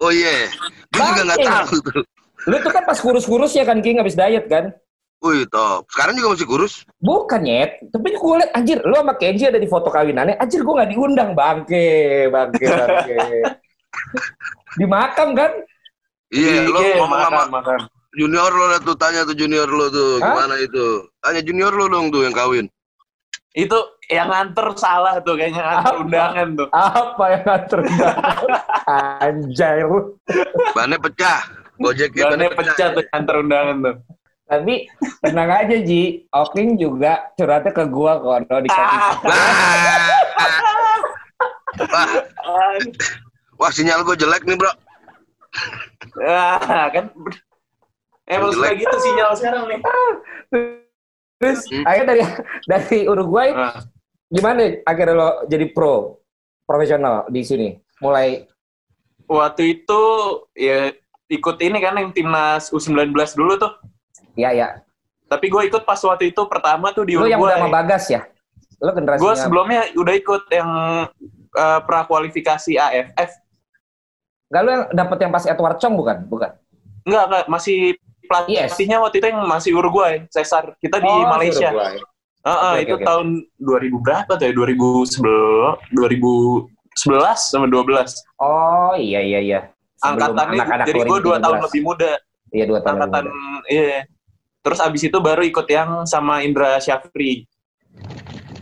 [0.00, 0.48] Oh iya,
[0.88, 2.02] gue juga nggak tahu tuh.
[2.48, 4.72] Lu tuh kan pas kurus-kurus ya kan King habis diet kan?
[5.20, 5.84] Wih, top.
[5.92, 6.74] Sekarang juga masih kurus.
[6.96, 10.72] Bukan nyet, tapi gue liat anjir, lu sama Kenji ada di foto kawinannya, anjir gue
[10.72, 13.18] nggak diundang, bangke, bangke, bangke.
[14.80, 15.52] di makam kan?
[16.32, 17.78] Iya, lo Iya, ngomong sama makan.
[18.16, 20.32] junior lo tuh, tanya tuh junior lo tuh, Hah?
[20.32, 21.04] gimana itu?
[21.20, 22.64] Tanya junior lo dong tuh yang kawin.
[23.50, 26.02] Itu yang nganter salah tuh kayaknya nganter Apa?
[26.06, 26.68] undangan tuh.
[26.70, 27.80] Apa yang ngatur
[29.26, 29.98] Anjay lu.
[30.70, 31.40] Bannya pecah.
[31.80, 33.96] Gojeknya Bannya pecah tuh nganter undangan tuh.
[34.46, 34.74] Tapi
[35.22, 38.66] tenang aja Ji, Oking juga curhatnya ke gua kok, no, di.
[38.66, 39.14] Ah,
[43.54, 44.72] Wah, sinyal gue jelek nih bro.
[46.26, 47.14] ah, kan
[48.26, 48.82] emang suka Jelek.
[48.82, 49.78] gitu sinyal sekarang nih.
[51.40, 51.84] Terus Hmm.
[51.84, 52.22] akhirnya dari
[52.68, 53.80] dari Uruguay Ah.
[54.28, 56.20] gimana akhirnya lo jadi pro
[56.62, 57.68] profesional di sini?
[57.98, 58.44] Mulai
[59.24, 60.02] Waktu itu
[60.52, 60.90] ya
[61.28, 63.72] ikut ini kan yang timnas U19 dulu tuh.
[64.34, 64.82] ya ya.
[65.24, 67.78] Tapi gue ikut pas waktu itu pertama tuh di Lu yang udah sama Uruguay.
[67.78, 68.26] Bagas ya?
[68.76, 70.70] Lo generasinya Gue sebelumnya udah ikut yang
[71.50, 73.30] eh, prakualifikasi AFF.
[74.50, 76.26] Enggak lu yang dapet yang pas Edward Chong bukan?
[76.26, 76.50] Bukan.
[77.06, 77.44] Enggak, enggak.
[77.46, 77.78] Masih
[78.46, 78.70] Yes.
[78.70, 80.74] pelatihnya waktu itu yang masih Uruguay, Cesar.
[80.78, 81.70] Kita di Oh, Malaysia.
[81.70, 81.98] Uruguay.
[82.40, 83.04] Heeh, Oke, itu oke, oke.
[83.04, 83.26] tahun
[83.60, 84.52] 2000 berapa tuh ya?
[84.56, 88.16] 2011, 2011 sama 12.
[88.38, 89.60] Oh iya iya iya.
[90.00, 91.66] Sebelum Angkatannya, anak-anak jadi gue 2 tahun 2013.
[91.68, 92.12] lebih muda.
[92.50, 93.24] Iya dua tahun Angkatan,
[93.70, 94.02] iya.
[94.60, 97.46] Terus abis itu baru ikut yang sama Indra Syafri.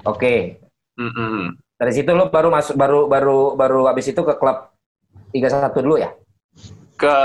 [0.04, 0.60] Oke.
[0.98, 1.56] Mm-mm.
[1.78, 4.74] Dari situ lo baru masuk baru baru baru habis itu ke klub
[5.30, 6.10] 31 dulu ya?
[6.98, 7.16] Ke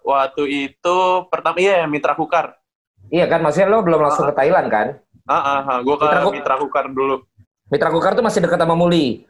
[0.00, 0.96] waktu itu
[1.28, 2.56] pertama, iya Mitra Kukar.
[3.08, 4.86] Iya kan maksudnya lo belum langsung ke Thailand kan?
[5.28, 5.78] Ah, ah, ah.
[5.84, 7.16] gue ke Mitra Kuk- Mitra Kukar dulu.
[7.68, 9.28] Mitra Kukar tuh masih dekat sama Muli.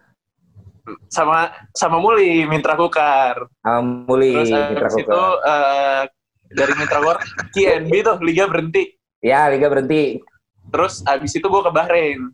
[1.11, 3.51] Sama sama Muli, Mitra Kukar.
[3.61, 5.51] Sama Muli Terus Mitra abis itu Kukar.
[5.51, 6.03] eh,
[6.49, 7.18] dari Mitra Kukar,
[7.51, 8.83] KNB tuh, Liga berhenti.
[9.18, 10.23] Ya, Liga berhenti.
[10.71, 12.31] Terus abis itu gue ke Bahrain.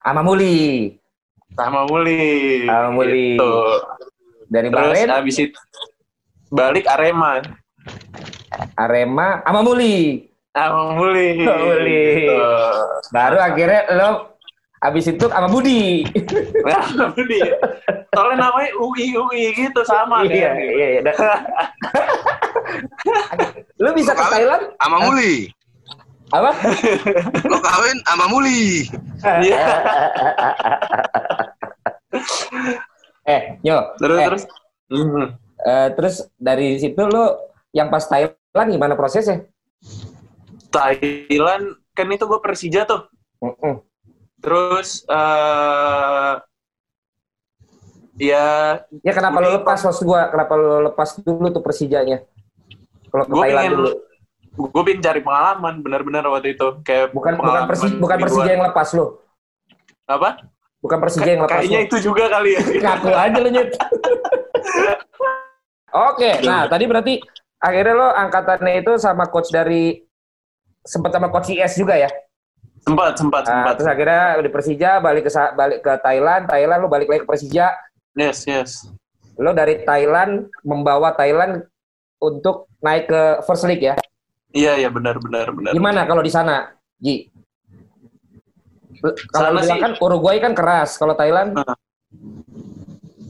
[0.00, 0.94] Sama Muli.
[1.50, 2.62] sama Muli.
[2.64, 3.34] Sama Muli.
[3.34, 3.54] Gitu.
[4.46, 5.58] Dari Terus Bahrain, abis itu
[6.50, 7.40] balik Arema.
[8.74, 10.26] Arema, sama Muli.
[10.50, 11.46] Sama Muli.
[11.46, 12.00] Sama Muli.
[12.26, 12.36] Gitu.
[13.14, 14.08] Baru akhirnya lo
[14.82, 16.02] habis itu sama Budi.
[16.66, 17.40] Sama Muli.
[18.10, 20.54] Soalnya namanya UI UI gitu sama iya, kan.
[20.58, 21.00] iya, iya.
[21.06, 21.46] Dan-
[23.82, 24.64] lo bisa ke Thailand?
[24.82, 25.34] Sama Muli.
[26.30, 26.50] Apa?
[27.46, 28.86] Lo kawin sama Muli.
[29.22, 29.62] Iya.
[33.30, 33.78] eh, Nyo.
[34.02, 34.42] Terus eh, terus.
[34.90, 35.26] Mhm.
[35.62, 37.38] Eh, terus dari situ lo
[37.70, 38.36] yang pas Thailand
[38.68, 39.44] gimana prosesnya?
[40.68, 43.06] Thailand kan itu gue Persija tuh.
[43.40, 43.82] Mm-mm.
[44.38, 46.34] Terus eh
[48.16, 50.28] Ya, Ya kenapa lo lepas maksud gua?
[50.28, 52.20] Kenapa lo lepas dulu tuh Persijanya?
[53.08, 53.90] Kalau ke gue Thailand pengen dulu.
[54.68, 58.64] gue pengen cari pengalaman benar-benar waktu itu kayak Bukan bukan pengalaman Persi, bukan Persija yang
[58.66, 59.24] lepas lo.
[60.04, 60.30] apa
[60.78, 61.86] Bukan Persija yang lepas kayaknya lo.
[61.86, 63.68] itu juga kali ya Ngaku aja lo nyet.
[65.90, 67.14] Oke, nah tadi berarti
[67.58, 69.98] akhirnya lo angkatannya itu sama coach dari
[70.80, 72.10] sempat sama coach IS juga ya?
[72.80, 76.88] sempat sempat Nah, sempat terus akhirnya di Persija balik ke balik ke Thailand, Thailand lo
[76.88, 77.76] balik lagi ke Persija.
[78.14, 78.88] yes yes
[79.36, 81.64] Lo dari Thailand membawa Thailand
[82.16, 84.00] untuk naik ke First League ya?
[84.50, 87.28] iya iya benar benar benar Gimana kalau di sana, Ji?
[89.28, 91.60] Kalau Sana bilang sih- kan Uruguay kan keras, kalau Thailand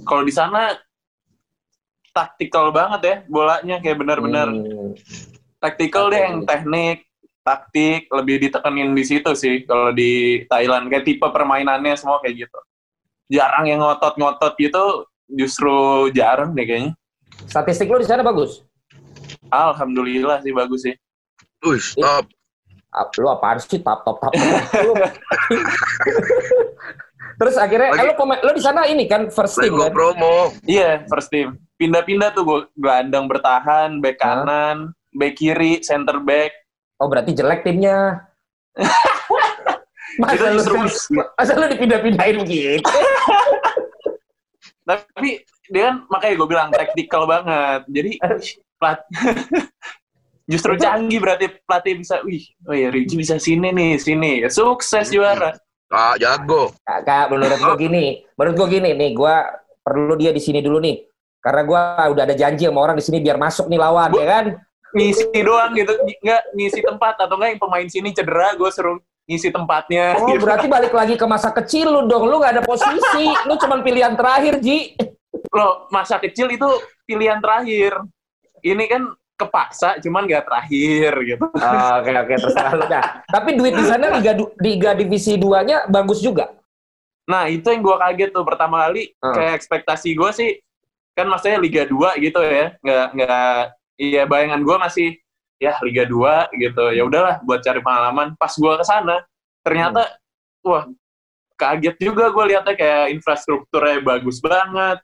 [0.02, 0.74] kalau di sana
[2.10, 4.94] taktikal banget ya bolanya kayak benar-benar Hmm,
[5.62, 7.06] taktikal deh yang teknik
[7.40, 12.60] taktik lebih ditekenin di situ sih kalau di Thailand kayak tipe permainannya semua kayak gitu
[13.30, 16.92] jarang yang ngotot-ngotot gitu justru jarang deh kayaknya
[17.46, 18.66] statistik lo di sana bagus.
[19.48, 20.94] alhamdulillah sih bagus sih
[21.60, 22.24] Wih, stop.
[22.88, 24.32] Ah, Lu apaan sih tap top tap.
[24.32, 24.96] Lu.
[27.40, 29.92] Terus akhirnya eh, pemain lo di sana ini kan first team kan?
[29.92, 30.52] promo.
[30.64, 31.56] Iya, first team.
[31.80, 36.52] Pindah-pindah tuh gue gelandang bertahan, back kanan, back kiri, center back.
[37.00, 38.20] Oh berarti jelek timnya.
[38.76, 40.84] Itu masa lu,
[41.40, 42.84] masa lu dipindah-pindahin gitu?
[44.90, 45.40] tapi
[45.70, 47.88] dia kan makanya gue bilang taktikal banget.
[47.88, 48.10] Jadi
[48.76, 49.00] plat
[50.52, 54.44] justru Itu- canggih berarti pelatih bisa, wih, oh ya Riji bisa sini nih, sini.
[54.52, 55.56] Sukses juara.
[55.88, 56.76] Ah, jago.
[56.84, 59.48] Kakak, menurut gua gini, menurut gua gini nih, gua
[59.80, 61.08] perlu dia di sini dulu nih.
[61.40, 61.80] Karena gua
[62.12, 64.46] udah ada janji sama orang di sini biar masuk nih lawan, Bu- ya kan?
[64.90, 68.98] Ngisi doang gitu, nggak ngisi tempat atau enggak yang pemain sini cedera, gue suruh
[69.30, 70.18] ngisi tempatnya.
[70.18, 70.42] Oh, gitu.
[70.42, 72.26] berarti balik lagi ke masa kecil lu dong.
[72.26, 73.30] Lu nggak ada posisi.
[73.46, 74.98] Lu cuman pilihan terakhir, Ji.
[75.54, 76.66] Loh, masa kecil itu
[77.06, 78.02] pilihan terakhir.
[78.66, 79.02] Ini kan
[79.38, 81.44] kepaksa, cuman nggak terakhir gitu.
[81.46, 83.04] Oh, Oke, oke, terserah lu dah.
[83.24, 86.50] Tapi duit di sana Liga, Liga Divisi 2-nya bagus juga.
[87.30, 89.14] Nah, itu yang gue kaget tuh pertama kali.
[89.22, 89.32] Hmm.
[89.32, 90.50] Kayak ekspektasi gue sih,
[91.20, 92.74] kan maksudnya Liga 2 gitu ya.
[92.80, 93.60] Nggak, nggak,
[94.00, 95.08] iya bayangan gue masih,
[95.60, 96.84] ya Liga 2 gitu.
[96.96, 98.32] Ya udahlah buat cari pengalaman.
[98.40, 99.20] Pas gue ke sana,
[99.60, 100.08] ternyata,
[100.64, 100.88] wah,
[101.60, 104.98] kaget juga gue lihatnya kayak infrastrukturnya bagus banget.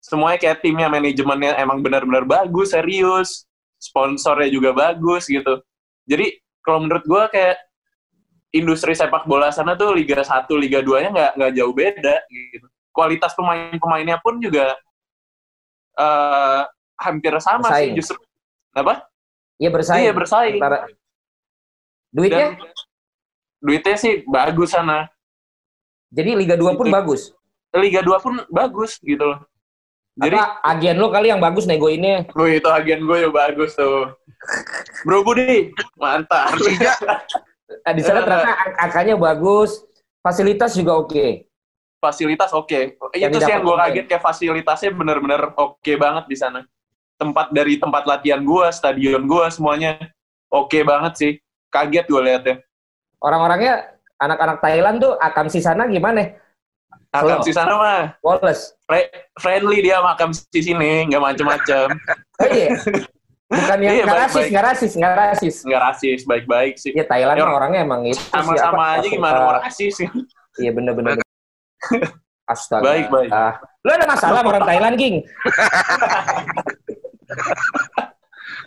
[0.00, 3.44] Semuanya kayak timnya, manajemennya emang benar-benar bagus, serius.
[3.80, 5.60] Sponsornya juga bagus gitu.
[6.08, 7.56] Jadi, kalau menurut gue kayak
[8.52, 12.66] industri sepak bola sana tuh Liga 1, Liga 2-nya nggak nggak jauh beda gitu.
[12.90, 14.74] Kualitas pemain-pemainnya pun juga
[16.00, 16.60] eh,
[16.96, 17.92] hampir sama Bersaing.
[17.92, 18.18] sih justru.
[18.72, 19.04] Apa?
[19.56, 20.02] Iya bersaing.
[20.02, 20.56] Iya bersaing.
[20.56, 20.88] Antara-
[22.10, 22.66] Duitnya, Dan
[23.60, 25.06] duitnya sih bagus sana.
[26.10, 27.20] jadi Liga 2 pun Itu- bagus.
[27.70, 29.46] Liga 2 pun bagus gitu loh.
[30.18, 32.26] Jadi, Apa agen lo kali yang bagus negoinnya?
[32.26, 34.10] gue itu agen gue ya bagus tuh.
[35.06, 36.50] Bro Budi, mantap.
[37.70, 39.78] Eh, di sana ternyata ang- angkanya bagus,
[40.18, 41.46] fasilitas juga oke.
[42.00, 42.96] Fasilitas oke.
[43.12, 46.64] Yang Itu sih yang gue kaget kayak fasilitasnya bener-bener oke banget di sana.
[47.20, 50.00] Tempat dari tempat latihan gue, stadion gue semuanya
[50.48, 51.32] oke banget sih.
[51.68, 52.56] Kaget gue liatnya.
[53.20, 56.40] Orang-orangnya anak-anak Thailand tuh akan si sana gimana?
[57.12, 57.44] Akam Oh.
[57.44, 58.72] si sana mah Wallace.
[58.88, 61.86] fri- friendly dia sama Akam si sini, nggak macem-macem.
[62.40, 62.70] Oh, iya.
[63.50, 65.56] Bukan yang Iya, nggak rasis, nggak rasis, nggak rasis.
[65.66, 66.94] Nggak rasis, baik-baik sih.
[66.94, 70.08] Ya Thailand Ya, orangnya emang itu Sama-sama aja gimana mau rasis sih.
[70.62, 71.18] Iya bener-bener.
[72.52, 72.82] Astaga.
[72.82, 73.30] Baik, baik.
[73.30, 73.62] Ah.
[73.86, 75.14] Lu ada masalah sama orang Thailand, King?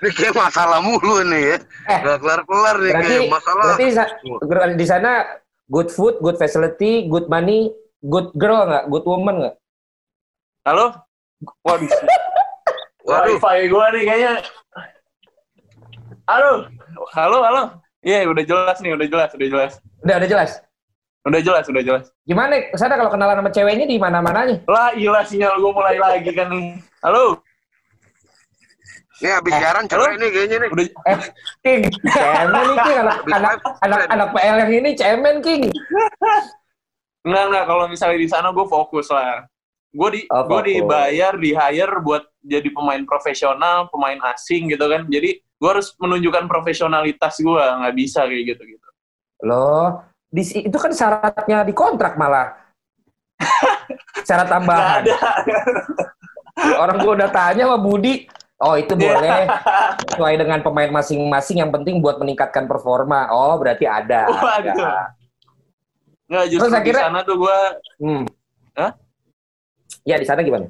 [0.04, 1.58] Ini kayak masalah mulu nih ya.
[1.88, 3.66] Eh, Gak kelar-kelar nih Berarti, kayak masalah.
[4.44, 5.12] berarti di sana
[5.72, 7.72] good food, good facility, good money,
[8.04, 8.92] good girl nggak?
[8.92, 9.56] Good woman nggak?
[10.68, 10.96] Halo?
[11.64, 11.88] Waduh,
[13.08, 14.34] Waduh, wifi gue nih kayaknya.
[16.24, 16.52] Halo?
[17.16, 17.64] Halo, halo?
[18.04, 19.72] Iya, udah jelas nih, udah jelas, udah jelas.
[20.04, 20.52] Udah, udah jelas.
[21.24, 22.06] Udah jelas, udah jelas.
[22.28, 24.60] Gimana sana kalau kenalan sama ceweknya di mana-mananya?
[24.68, 26.84] Lah, gila sinyal gue mulai lagi kan nih.
[27.00, 27.40] Halo?
[29.24, 30.70] ini habis Eh, siaran cerai nih kayaknya nih.
[30.76, 31.18] Udah, Eh,
[31.64, 31.82] King,
[32.12, 35.64] cemen nih King, anak, anak, anak, anak PL yang ini cemen King.
[37.24, 37.66] Enggak, enggak.
[37.72, 39.48] Kalau misalnya di sana gue fokus lah.
[39.96, 45.08] Gue di, Oh, gue dibayar, di hire buat jadi pemain profesional, pemain asing gitu kan.
[45.08, 48.88] Jadi gue harus menunjukkan profesionalitas gue, nggak bisa kayak gitu gitu.
[49.48, 52.58] Loh, di, itu kan syaratnya di kontrak malah.
[54.28, 55.06] Syarat tambahan.
[55.06, 55.18] ada.
[56.82, 58.26] Orang gua udah tanya sama Budi,
[58.62, 59.50] oh itu boleh
[60.10, 63.30] sesuai dengan pemain masing-masing yang penting buat meningkatkan performa.
[63.30, 64.30] Oh, berarti ada.
[64.30, 64.74] Waduh.
[64.74, 64.94] Ada.
[66.30, 67.58] Nggak justru Terus di sana tuh gue
[68.02, 68.24] Hmm.
[68.74, 68.92] Hah?
[70.02, 70.70] Ya di sana gimana?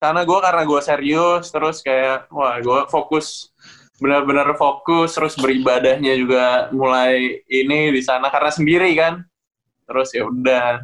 [0.00, 3.53] Karena gue karena gue serius terus kayak wah gue fokus
[3.98, 9.22] benar-benar fokus terus beribadahnya juga mulai ini di sana karena sendiri kan.
[9.84, 10.80] Terus ya udah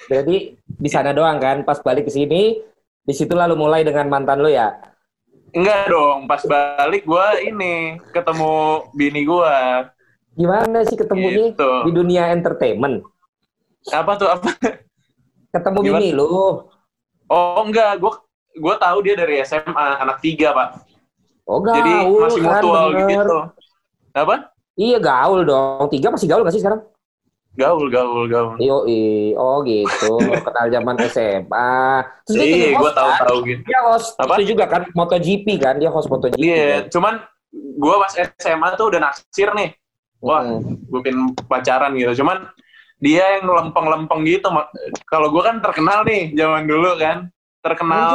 [0.00, 1.60] Berarti di sana doang kan?
[1.60, 2.56] Pas balik ke sini,
[3.00, 4.76] di situ lalu mulai dengan mantan lu ya?
[5.50, 9.56] enggak dong pas balik gue ini ketemu bini gue
[10.38, 11.70] Gimana sih ketemunya Gitu.
[11.84, 13.02] di dunia entertainment?
[13.90, 14.54] apa tuh apa
[15.50, 15.98] Ketemu Gimana?
[15.98, 16.30] bini lu?
[17.26, 18.12] oh enggak gue
[18.62, 20.68] gue tahu dia dari SMA anak tiga pak
[21.50, 23.06] Oh gaul jadi masih kan, mutual bener.
[23.26, 23.38] gitu
[24.12, 24.34] apa
[24.74, 25.90] Iya gaul dong.
[25.90, 26.80] Tiga masih gaul gak sih sekarang?
[27.52, 28.86] gaul gaul gaul Yo,
[29.34, 30.14] oh gitu.
[30.46, 31.74] Kenal zaman SMA.
[32.24, 33.20] Terus dia iya gue tahu kan?
[33.26, 34.32] tahu gitu Dia host Apa?
[34.38, 35.74] itu juga kan MotoGP kan?
[35.76, 36.38] Dia host MotoGP.
[36.38, 36.82] iya kan?
[36.88, 37.14] cuman
[37.52, 39.74] gue pas SMA tuh udah naksir nih
[40.22, 40.86] wah Mm.
[40.86, 42.46] gue pengen pacaran gitu cuman
[43.00, 44.46] dia yang lempeng-lempeng gitu
[45.04, 47.26] kalau gue kan terkenal nih zaman dulu kan
[47.58, 48.08] terkenal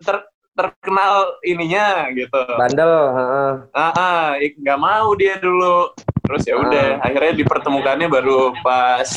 [0.00, 2.92] ter- terkenal ininya gitu Bandel.
[3.16, 3.52] heeh.
[3.72, 5.94] ah ah, ik- nggak mau dia dulu
[6.26, 9.08] terus ya udah akhirnya dipertemukannya baru pas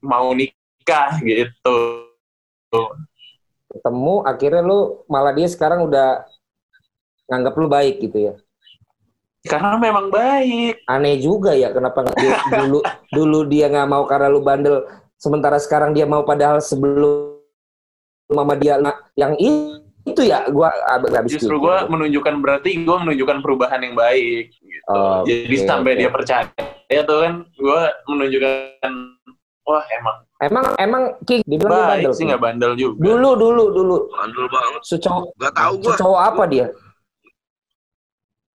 [0.00, 2.06] mau nikah gitu
[3.68, 6.24] Ketemu akhirnya lu malah dia sekarang udah
[7.28, 8.34] nganggap lu baik gitu ya.
[9.44, 12.80] karena memang baik Aneh juga ya kenapa dia, dulu
[13.12, 14.84] dulu dia nggak mau karena lu bandel
[15.16, 17.37] sementara sekarang dia mau padahal sebelum
[18.28, 18.76] mama dia
[19.16, 19.32] yang
[20.04, 24.52] itu ya gua ab- nggak habis justru gue menunjukkan berarti gue menunjukkan perubahan yang baik
[24.56, 24.88] gitu.
[24.88, 26.00] Oh, jadi sampai oke.
[26.00, 26.48] dia percaya
[26.88, 28.92] ya tuh kan gue menunjukkan
[29.68, 32.12] wah emang Emang emang King dibilang baik bandel.
[32.14, 33.96] sih nggak bandel juga Dulu dulu dulu.
[34.14, 34.80] Bandel banget.
[34.86, 35.88] Secowok Gak tahu gua.
[35.90, 36.66] secowok apa dia?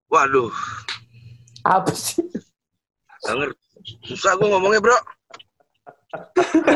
[0.08, 0.54] Waduh,
[1.68, 2.24] Apa sih?
[3.26, 3.60] ngerti.
[4.08, 4.96] Susah gua ngomongnya, Bro.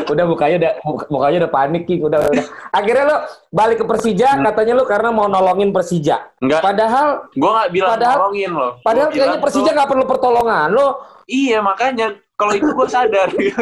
[0.04, 2.44] Udah mukanya udah muka- mukanya udah panik King udah udah.
[2.70, 3.16] Akhirnya lo
[3.48, 6.34] balik ke Persija katanya lo karena mau nolongin Persija.
[6.38, 10.68] nggak Padahal gue nggak bilang Padahal- nolongin Gua padahal bilang kayaknya Persija nggak perlu pertolongan
[10.70, 10.88] lo.
[11.24, 13.52] iya makanya kalau itu gue sadar Gak perlu.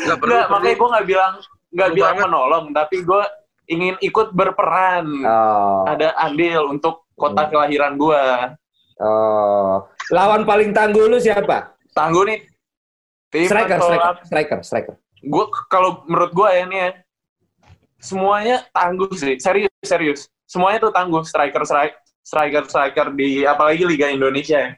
[0.00, 0.36] nggak perlu.
[0.48, 1.32] makanya gue nggak bilang
[1.68, 2.26] nggak bilang banget.
[2.26, 3.22] menolong tapi gue
[3.66, 7.50] ingin ikut berperan Oh, ada andil untuk kota Hmm.
[7.52, 8.22] kelahiran gue
[8.98, 9.74] oh.
[10.08, 11.74] Lawan paling tangguh lu siapa?
[11.90, 12.38] tangguh nih
[13.36, 14.94] tim Striker, striker, striker, striker.
[15.20, 16.90] gue kalau menurut gue ya nih ya
[18.00, 24.08] semuanya tangguh sih serius serius semuanya tuh tangguh striker striker striker striker di apalagi Liga
[24.08, 24.70] Indonesia ya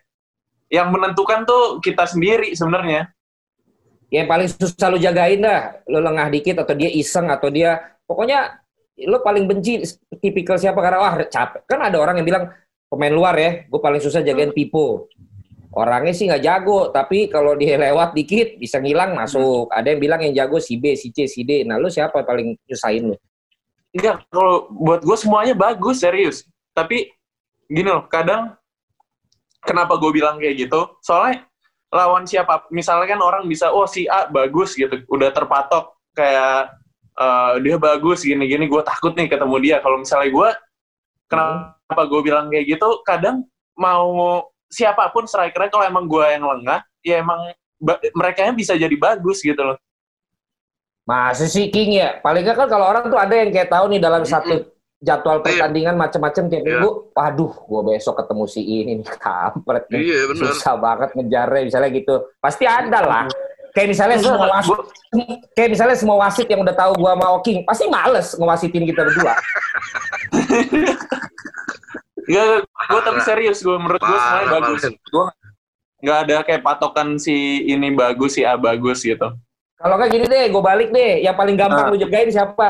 [0.68, 3.08] yang menentukan tuh kita sendiri sebenarnya
[4.08, 5.84] Yang paling susah lu jagain dah.
[5.84, 7.76] Lu lengah dikit atau dia iseng atau dia
[8.08, 8.56] pokoknya
[9.04, 9.84] lu paling benci
[10.16, 11.60] tipikal siapa karena wah capek.
[11.68, 12.44] Kan ada orang yang bilang
[12.88, 15.12] pemain luar ya, gue paling susah jagain Pipo.
[15.78, 19.70] Orangnya sih nggak jago, tapi kalau dia lewat dikit bisa ngilang masuk.
[19.70, 21.62] Ada yang bilang yang jago si B, si C, si D.
[21.62, 23.16] Nah lu siapa paling nyusahin lu?
[23.94, 26.42] Enggak, kalau buat gue semuanya bagus, serius.
[26.74, 27.14] Tapi
[27.70, 28.58] gini loh, kadang
[29.62, 30.98] kenapa gue bilang kayak gitu?
[30.98, 31.46] Soalnya
[31.94, 36.74] lawan siapa, misalnya kan orang bisa, oh si A bagus gitu, udah terpatok kayak
[37.16, 39.76] eh, dia bagus gini-gini, gue takut nih ketemu dia.
[39.78, 40.48] Kalau misalnya gue,
[41.30, 43.00] kenapa gue bilang kayak gitu?
[43.06, 43.46] Kadang
[43.78, 48.92] mau siapa pun strikernya, kalau emang gue yang lengah, ya emang ba- mereka bisa jadi
[48.94, 49.76] bagus gitu loh.
[51.02, 52.20] Masa sih King ya?
[52.20, 54.60] Paling nggak kan kalau orang tuh ada yang kayak tahu nih dalam satu
[55.00, 56.68] jadwal pertandingan macam-macam tiap Iya.
[56.68, 56.90] minggu.
[57.16, 60.00] Waduh, gua besok ketemu si ini nih kampret nih.
[60.04, 60.52] Iya, benar.
[60.52, 62.14] Susah banget ngejarnya misalnya gitu.
[62.36, 63.24] Pasti ada lah.
[63.72, 64.86] Kayak misalnya semua wasit, Gua-
[65.54, 69.32] kayak misalnya semua wasit yang udah tahu gua sama King, pasti males ngewasitin kita berdua.
[72.28, 74.82] Enggak, gue tapi serius gue menurut gue semuanya Parah bagus.
[75.02, 75.26] Gue
[75.98, 79.32] nggak ada kayak patokan si ini bagus si A bagus gitu.
[79.74, 81.22] Kalau nggak gini deh, gue balik deh.
[81.22, 81.90] Yang paling gampang Ah.
[81.90, 82.68] lu jagain siapa?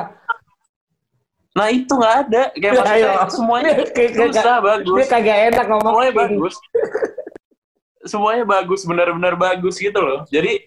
[1.50, 3.28] Nah itu nggak ada kayak Ya, maksudnya ayo.
[3.28, 4.94] semuanya Kayak- kayak- susah bagus.
[4.94, 6.54] Dia kagak enak ngomong Semuanya bagus.
[8.00, 10.22] semuanya bagus benar-benar bagus gitu loh.
[10.26, 10.64] Jadi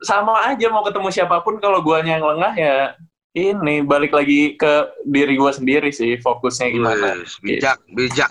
[0.00, 2.74] sama aja mau ketemu siapa pun kalau guanya yang lengah ya
[3.30, 4.72] ini balik lagi ke
[5.06, 7.06] diri gua sendiri sih fokusnya gimana.
[7.18, 8.30] Wes, bijak, bijak.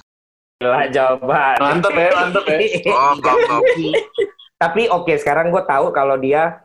[0.60, 1.56] Gila jawaban.
[1.56, 2.58] Mantep ya, mantep ya.
[2.91, 3.62] Oh, kok, kok.
[4.60, 6.60] Tapi oke, sekarang gue tahu kalau dia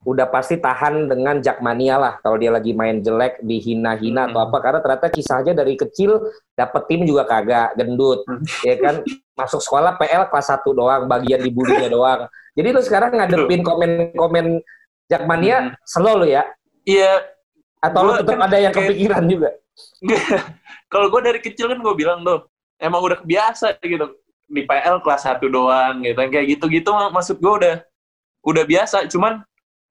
[0.00, 2.14] udah pasti tahan dengan Jakmania lah.
[2.24, 4.32] Kalau dia lagi main jelek, dihina-hina Hmm.
[4.32, 4.56] atau apa.
[4.64, 6.24] Karena ternyata kisahnya dari kecil
[6.56, 8.24] dapet tim juga kagak, gendut.
[8.24, 8.40] Hmm.
[8.64, 9.04] Ya kan,
[9.36, 12.20] masuk sekolah PL kelas 1 doang, bagian dibulinya doang.
[12.56, 14.64] Jadi lu sekarang ngadepin komen-komen
[15.04, 15.72] Jakmania, Hmm.
[15.84, 16.48] slow lu ya?
[16.88, 17.28] Iya,
[17.78, 19.50] Atau lu Gua tetap kan ada yang kayak- kepikiran juga?
[20.92, 24.10] kalau gue dari kecil kan gue bilang tuh emang udah kebiasa gitu
[24.44, 27.76] di PL kelas 1 doang gitu kayak gitu-gitu mak- maksud gue udah
[28.42, 29.44] udah biasa cuman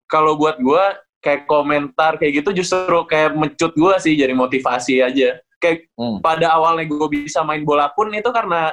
[0.07, 0.84] kalau buat gue
[1.20, 5.39] kayak komentar kayak gitu justru kayak mencut gue sih jadi motivasi aja.
[5.57, 6.18] Kayak Hmm.
[6.20, 8.70] pada awalnya gue bisa main bola pun itu karena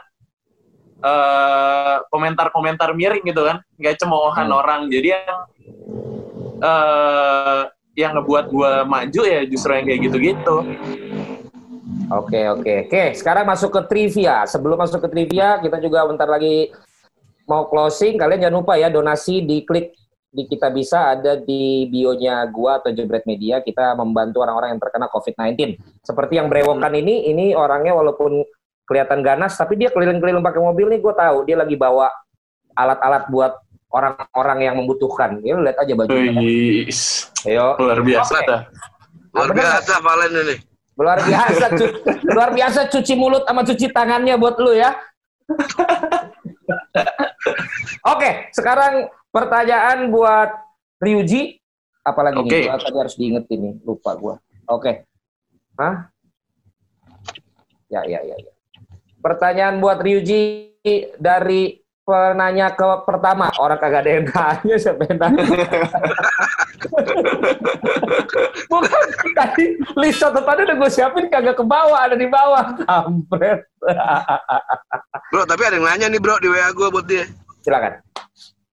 [0.99, 4.55] eh, komentar-komentar miring gitu kan, kayak cemoohan Hmm.
[4.55, 4.81] orang.
[4.87, 5.39] Jadi yang
[6.63, 7.61] eh
[7.93, 10.55] yang ngebuat gue maju ya justru yang kayak gitu-gitu.
[12.13, 13.03] Oke oke oke.
[13.17, 14.45] Sekarang masuk ke trivia.
[14.49, 16.73] Sebelum masuk ke trivia, kita juga bentar lagi
[17.45, 18.17] mau closing.
[18.17, 19.93] Kalian jangan lupa ya donasi diklik
[20.33, 23.61] di kita bisa ada di bionya gua atau Jebret Media.
[23.61, 25.77] Kita membantu orang-orang yang terkena COVID-19.
[26.01, 28.41] Seperti yang berewokan ini, ini orangnya walaupun
[28.83, 30.99] kelihatan ganas, tapi dia keliling-keliling pakai mobil nih.
[30.99, 32.11] Gue tahu dia lagi bawa
[32.73, 33.62] alat-alat buat
[33.93, 35.37] orang-orang yang membutuhkan.
[35.45, 36.33] Ya lihat aja bajunya.
[36.33, 36.89] Wih,
[37.45, 37.77] Ayo.
[37.77, 38.33] luar biasa.
[38.35, 38.49] Oke.
[38.49, 38.61] dah.
[39.33, 40.55] Luar biasa Valen ini.
[40.93, 41.95] Luar biasa, cu-
[42.37, 44.93] luar biasa cuci mulut sama cuci tangannya buat lu ya.
[48.05, 50.53] Oke, sekarang pertanyaan buat
[51.01, 51.59] Ryuji.
[52.03, 52.51] Apalagi Oke.
[52.51, 54.35] nih, gua tadi harus diingetin nih, lupa gua.
[54.67, 55.07] Oke.
[55.79, 56.11] Hah?
[57.89, 58.51] Ya, ya, ya, ya.
[59.17, 60.41] Pertanyaan buat Ryuji
[61.17, 63.47] dari penanya ke pertama.
[63.55, 65.43] Orang kagak ada yang nanya, siapa yang nanya?
[68.71, 72.75] Bukan, tadi list catatan udah gue siapin kagak ke bawah, ada di bawah.
[72.83, 73.63] Kampret.
[75.31, 77.23] Bro, tapi ada yang nanya nih bro di WA gue buat dia.
[77.63, 78.03] Silakan.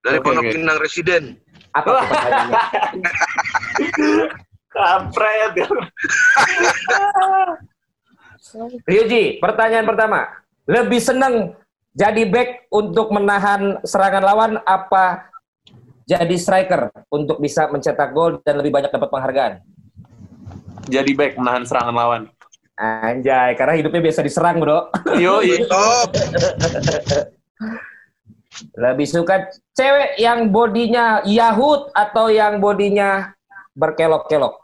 [0.03, 0.51] Dari Oke, Pondok.
[0.51, 1.39] Pinang Residen.
[1.71, 2.63] Apa pertanyaannya?
[4.75, 5.53] Kampret.
[8.91, 10.27] Ryuji, pertanyaan pertama.
[10.67, 11.55] Lebih seneng
[11.91, 15.31] jadi back untuk menahan serangan lawan apa
[16.07, 19.55] jadi striker untuk bisa mencetak gol dan lebih banyak dapat penghargaan?
[20.91, 22.23] Jadi back menahan serangan lawan.
[22.81, 24.89] Anjay, karena hidupnya biasa diserang, bro.
[25.21, 26.17] Yo, Top.
[28.75, 33.37] Lebih suka cewek yang bodinya Yahut atau yang bodinya
[33.77, 34.59] berkelok-kelok?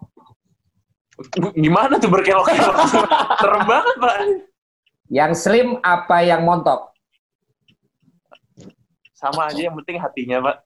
[1.57, 2.77] gimana tuh berkelok-kelok?
[3.41, 4.17] Serem banget, Pak.
[5.09, 6.96] Yang slim apa yang montok?
[9.17, 10.57] Sama aja yang penting hatinya, Pak.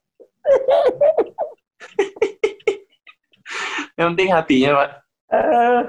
[3.95, 4.89] yang penting hatinya, Pak.
[5.31, 5.79] Eh,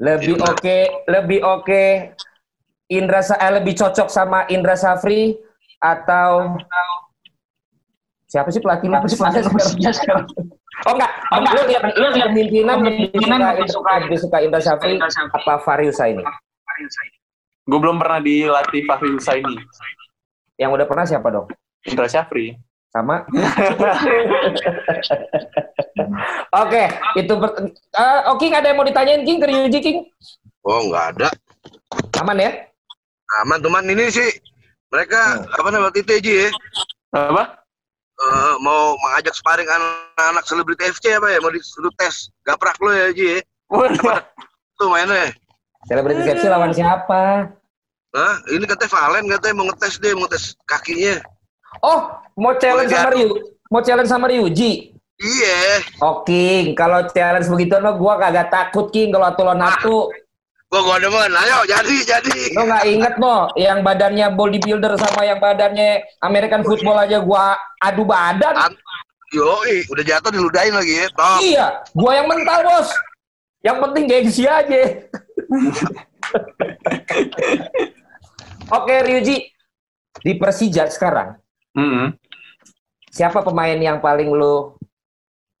[0.00, 0.48] lebih Iya.
[0.48, 1.84] oke, lebih oke
[2.88, 5.36] Indra Sa- eh, lebih cocok sama Indra Safri
[5.76, 6.56] atau
[8.24, 8.96] siapa sih pelatih lu?
[9.92, 10.24] sekarang?
[10.88, 11.52] Oh enggak, oh, enggak.
[11.52, 12.76] Lu lihat lu lihat pemimpinan
[13.52, 16.24] lebih suka, lebih suka Indra Safri apa Farius ini?
[17.68, 19.54] Gue belum pernah dilatih Fahri Husaini.
[20.58, 21.46] Yang udah pernah siapa dong?
[21.86, 22.58] Indra Syafri.
[22.92, 23.24] Sama?
[26.52, 26.84] Oke,
[27.16, 29.98] itu per- eh, Oke, nggak ada yang mau ditanyain King ke Ryuji King?
[30.60, 31.28] Oh nggak ada.
[32.20, 32.52] Aman ya?
[33.40, 34.28] Aman teman ini sih.
[34.92, 36.48] Mereka apa namanya Ji ya?
[37.16, 37.64] Apa?
[38.20, 41.40] Eh, mau mengajak sparring anak-anak selebriti FC apa ya?
[41.40, 43.42] Mau disuruh tes gaprak lo ya Ji ya?
[44.76, 45.32] Tuh mainnya.
[45.88, 47.48] Selebriti Sepsi lawan siapa?
[48.12, 48.34] Hah?
[48.52, 51.24] Ini katanya Valen katanya mau ngetes dia, mau ngetes kakinya.
[51.80, 53.32] Oh, mau challenge sama Ryu,
[53.72, 54.92] mau challenge sama Ryuji.
[55.22, 55.86] Iya.
[56.02, 59.98] Oh King, kalau challenge begitu lo gua kagak takut King kalau atuh lo natu.
[60.68, 61.32] Gua gua demen.
[61.32, 62.38] Ayo jadi jadi.
[62.58, 68.04] Lo nggak inget mo, yang badannya bodybuilder sama yang badannya American football aja gua adu
[68.04, 68.52] badan.
[68.58, 68.76] An-
[69.32, 71.08] Yoi, udah jatuh diludahin lagi ya.
[71.16, 71.40] Top.
[71.40, 71.66] Iya,
[71.96, 72.92] gua yang mental bos.
[73.64, 75.08] Yang penting gengsi aja.
[78.76, 79.36] Oke Ryuji,
[80.20, 81.40] di Persija sekarang
[81.72, 82.12] Mm-mm.
[83.12, 84.76] siapa pemain yang paling lo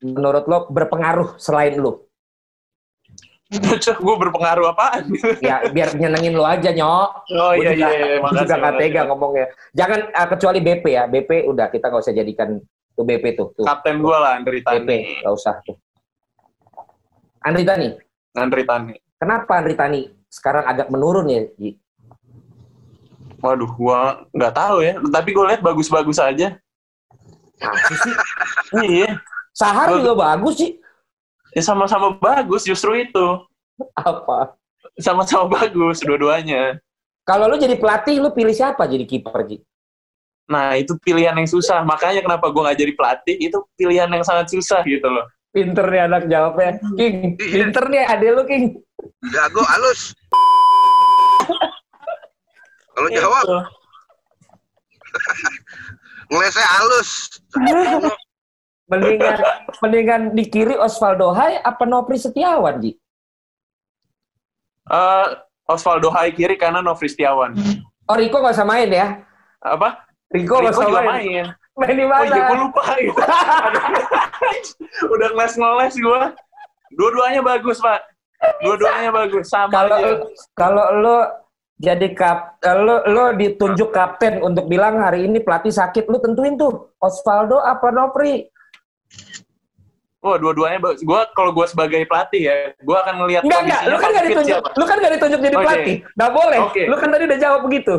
[0.02, 2.10] menurut lo berpengaruh selain lo?
[4.04, 5.12] gue berpengaruh apaan?
[5.44, 7.10] Ya biar nyenengin lo aja nyok.
[7.36, 8.16] Oh Gua iya juga, iya, iya.
[8.20, 8.40] makasih.
[8.40, 9.46] juga nggak tega ngomongnya.
[9.76, 11.04] Jangan ah, kecuali BP ya.
[11.04, 12.48] BP udah kita nggak usah jadikan
[12.96, 13.48] tuh BP tuh.
[13.56, 13.64] tuh.
[13.68, 14.98] Kapten gue lah, Andri BP Tani.
[15.20, 15.76] nggak usah tuh.
[17.42, 17.88] Andri Tani,
[18.38, 18.94] Andri Tani.
[19.18, 20.00] kenapa Andri Tani
[20.30, 21.42] sekarang agak menurun ya?
[21.58, 21.74] Ji?
[23.42, 24.94] Waduh, gua nggak tahu ya.
[25.02, 26.54] Tapi gue lihat bagus-bagus aja.
[27.90, 28.14] Sih.
[29.02, 29.18] Iya.
[29.50, 30.78] Sahar Gua- juga bagus sih.
[31.52, 33.26] Ya sama-sama bagus justru itu.
[33.98, 34.56] Apa?
[34.96, 36.80] Sama-sama bagus dua-duanya.
[37.22, 39.58] Kalau lu jadi pelatih, lu pilih siapa jadi kiper Ji?
[40.50, 41.84] Nah, itu pilihan yang susah.
[41.86, 45.26] Makanya kenapa gue nggak jadi pelatih, itu pilihan yang sangat susah gitu loh.
[45.52, 46.80] Pinter nih anak jawabnya.
[46.96, 48.64] King, pinter nih ade lu King.
[49.28, 50.16] Jago halus.
[52.92, 53.58] Kalau jawab Gitu.
[56.30, 57.10] ngelesnya halus.
[58.90, 59.36] Mendingan,
[59.80, 62.92] mendingan di kiri Osvaldo Hai apa Nopri Setiawan Ji?
[64.84, 65.26] Eh,
[65.64, 67.56] Osvaldo Hai kiri kanan Nofri Setiawan.
[68.04, 69.16] Oh Riko nggak usah main ya?
[69.60, 70.04] Apa?
[70.28, 71.08] Riko nggak Rico usah main.
[71.08, 71.46] main.
[71.72, 72.28] Main di Oh mana?
[72.28, 73.16] iya, gue lupa gitu.
[75.08, 76.22] Udah ngeles-ngeles gue.
[76.92, 78.00] Dua-duanya bagus, Pak.
[78.60, 80.12] Dua-duanya bagus, sama Kalau aja.
[80.52, 81.16] kalau lo
[81.82, 86.54] jadi kap, eh, lo lo ditunjuk kapten untuk bilang hari ini pelatih sakit, lu tentuin
[86.54, 88.46] tuh Osvaldo apa Nopri?
[90.22, 91.02] Wah, dua-duanya bagus.
[91.02, 94.58] Gue kalau gue sebagai pelatih ya, gue akan ngelihat Enggak enggak, lu kan fit ditunjuk,
[94.62, 94.78] siapa.
[94.78, 95.64] lu kan nggak ditunjuk jadi Oke.
[95.66, 96.58] pelatih, nggak boleh.
[96.62, 96.82] Oke.
[96.86, 97.94] Lu kan tadi udah jawab begitu.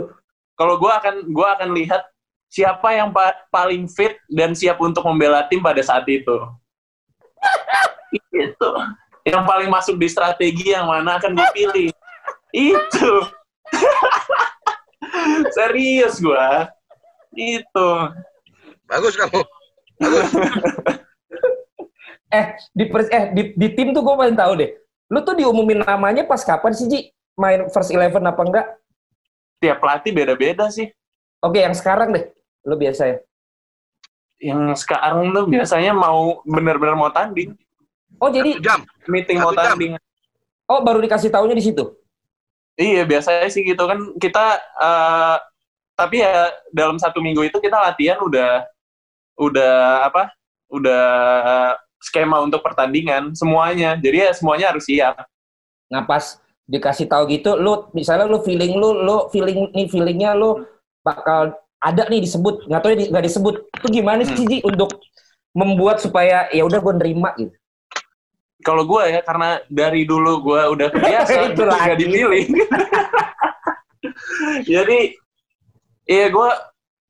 [0.56, 2.02] Kalau gue akan gue akan lihat
[2.48, 6.32] siapa yang pa- paling fit dan siap untuk membela tim pada saat itu.
[8.32, 8.70] itu.
[9.28, 11.90] Yang paling masuk di strategi yang mana akan gue pilih.
[12.56, 13.12] itu.
[15.56, 16.48] Serius gue.
[17.34, 17.90] Itu.
[18.86, 19.42] Bagus kamu.
[22.34, 24.74] Eh di pers- eh di, di tim tuh gue paling tahu deh.
[25.14, 27.00] Lu tuh diumumin namanya pas kapan sih Ji?
[27.38, 28.68] Main first eleven apa enggak?
[29.62, 30.90] Tiap pelatih beda-beda sih.
[31.42, 32.30] Oke, yang sekarang deh.
[32.66, 33.18] Lu biasa ya.
[34.42, 37.54] Yang sekarang tuh biasanya mau bener-bener mau tanding.
[38.22, 38.80] Oh jadi, Satu jam.
[39.10, 39.70] Meeting mau Satu jam.
[39.78, 39.94] tanding.
[40.64, 41.86] oh baru dikasih taunya di situ.
[42.74, 45.36] Iya biasanya sih gitu kan kita eh,
[45.94, 48.66] tapi ya dalam satu minggu itu kita latihan udah
[49.38, 49.74] udah
[50.10, 50.34] apa
[50.74, 51.06] udah
[52.02, 55.16] skema untuk pertandingan semuanya jadi ya semuanya harus siap
[55.92, 60.64] Nah pas dikasih tahu gitu, lu misalnya lu feeling lu, lu feeling nih feelingnya lu
[61.04, 61.54] bakal
[61.84, 63.56] ada nih disebut, nggak tahu ya di- nggak disebut.
[63.70, 65.04] Itu gimana sih Ji untuk
[65.54, 67.54] membuat supaya ya udah gue nerima gitu.
[68.64, 72.46] Kalau gue ya karena dari dulu gue udah kebiasa Itu nggak dipilih.
[74.74, 75.00] Jadi
[76.08, 76.50] iya gue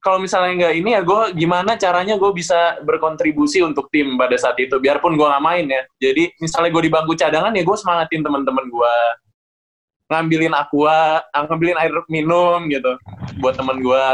[0.04, 4.60] kalau misalnya nggak ini ya gue gimana caranya gue bisa berkontribusi untuk tim pada saat
[4.60, 5.82] itu biarpun gue nggak main ya.
[6.02, 8.96] Jadi misalnya gue di bangku cadangan ya gue semangatin teman-teman gue
[10.12, 13.00] ngambilin aqua ngambilin air minum gitu
[13.40, 14.06] buat teman gue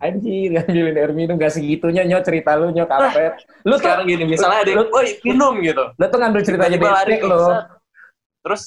[0.00, 3.36] Anjir, ngambilin air minum gak segitunya nyok cerita lu nyok kampret.
[3.62, 6.72] Lu tuh sekarang gini misalnya ada yang, lu- woi minum gitu lu tuh ngambil ceritanya
[6.74, 7.38] Tiba-tiba lari lo.
[7.38, 7.64] set.
[8.40, 8.62] terus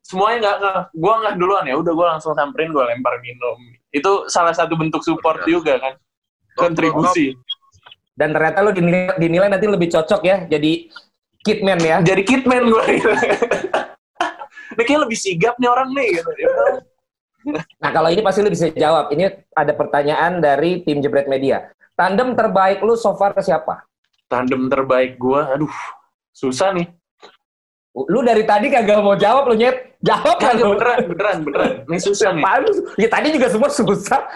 [0.00, 3.58] semuanya nggak nggak gue nggak duluan ya udah gue langsung samperin gue lempar minum
[3.90, 5.98] itu salah satu bentuk support juga kan
[6.54, 7.34] kontribusi
[8.12, 10.86] Dan ternyata lu dinilai, dinilai nanti lebih cocok ya jadi
[11.40, 11.96] kitman ya.
[12.00, 13.08] jadi kitman gue gitu.
[14.72, 16.48] ini kayak lebih sigap nih orang nih gitu Ya.
[17.82, 19.10] Nah kalau ini pasti lu bisa jawab.
[19.10, 21.70] Ini ada pertanyaan dari tim Jebret Media.
[21.92, 23.84] Tandem terbaik lu so far ke siapa?
[24.32, 25.76] tandem terbaik gue aduh
[26.32, 26.88] susah nih
[27.92, 30.00] Lu dari tadi kagak mau jawab lu nyet.
[30.00, 30.72] Jawab kan lu.
[30.80, 32.40] beneran beneran beneran ini susah nih?
[32.96, 34.32] Ya tadi juga semua susah.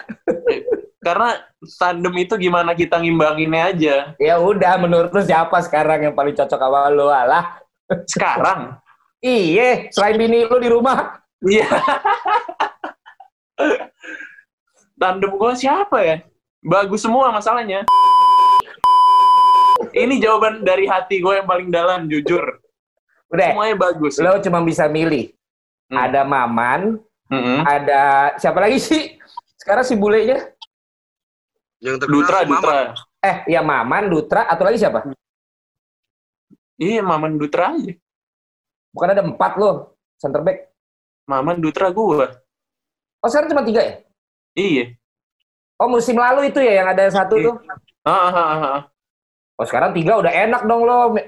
[1.00, 1.40] karena
[1.80, 6.60] tandem itu gimana kita ngimbanginnya aja Ya udah, menurut lu siapa sekarang yang paling cocok
[6.60, 7.08] sama lu?
[7.08, 7.56] Alah.
[8.12, 8.76] sekarang
[9.24, 11.16] Iya, selain bini lu di rumah.
[11.40, 11.64] Iya.
[14.96, 16.16] Tandem gue siapa ya?
[16.64, 17.84] Bagus semua masalahnya.
[19.92, 22.42] Ini jawaban dari hati gue yang paling dalam, jujur.
[23.28, 24.16] Udah, Semuanya bagus.
[24.20, 25.32] lu cuma bisa milih.
[25.86, 25.98] Hmm.
[26.02, 26.98] Ada Maman,
[27.30, 27.62] Mm-mm.
[27.62, 29.14] ada siapa lagi sih?
[29.60, 30.50] Sekarang si bulenya?
[31.78, 32.48] Yang terkenal Dutra, si.
[32.50, 32.78] Dutra.
[33.22, 35.06] Eh, ya Maman, Dutra, atau lagi siapa?
[36.76, 37.92] Iya, Maman Dutra aja.
[38.90, 40.72] Bukan ada empat loh, center back.
[41.28, 42.26] Maman Dutra gue.
[43.26, 43.94] Oh, sekarang cuma tiga ya?
[44.54, 44.84] Iya.
[45.82, 47.50] Oh, musim lalu itu ya yang ada satu Iya.
[47.50, 47.54] tuh.
[48.06, 48.80] Ah, ah, ah, ah.
[49.58, 51.18] Oh, sekarang tiga udah enak dong lo.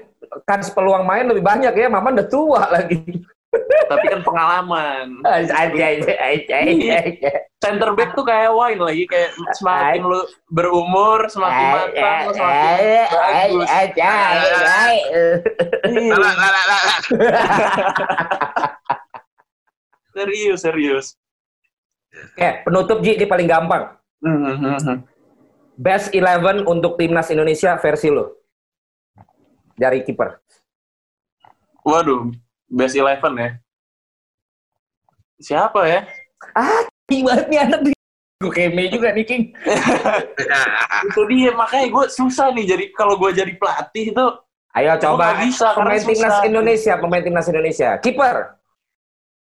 [0.47, 1.91] Kan peluang main lebih banyak ya.
[1.91, 3.03] Maman udah tua lagi.
[3.91, 5.19] Tapi kan pengalaman.
[5.27, 6.99] Aja, aja, aja, aja.
[7.59, 9.03] Center back tuh kayak wine lagi.
[9.11, 13.67] Kayak semakin lu berumur, semakin matang, semakin bagus.
[13.67, 13.75] Iya.
[20.15, 21.19] Serius, serius.
[22.35, 23.95] Eh, penutup Ji, ini paling gampang.
[24.19, 24.97] Hmm, hmm, hmm.
[25.79, 28.35] Best 11 untuk timnas Indonesia versi lo.
[29.79, 30.43] Dari kiper.
[31.87, 32.35] Waduh,
[32.67, 33.49] best eleven ya.
[35.39, 36.03] Siapa ya?
[37.07, 37.79] King banget nih anak.
[38.39, 39.43] Gue keme juga nih King.
[41.07, 42.75] Itu dia, makanya gue susah nih.
[42.75, 44.25] Jadi kalau gue jadi pelatih itu,
[44.77, 46.35] Ayo coba bisa, pemain timnas.
[46.45, 47.89] Indonesia, pemain timnas Indonesia.
[47.97, 48.58] Kiper.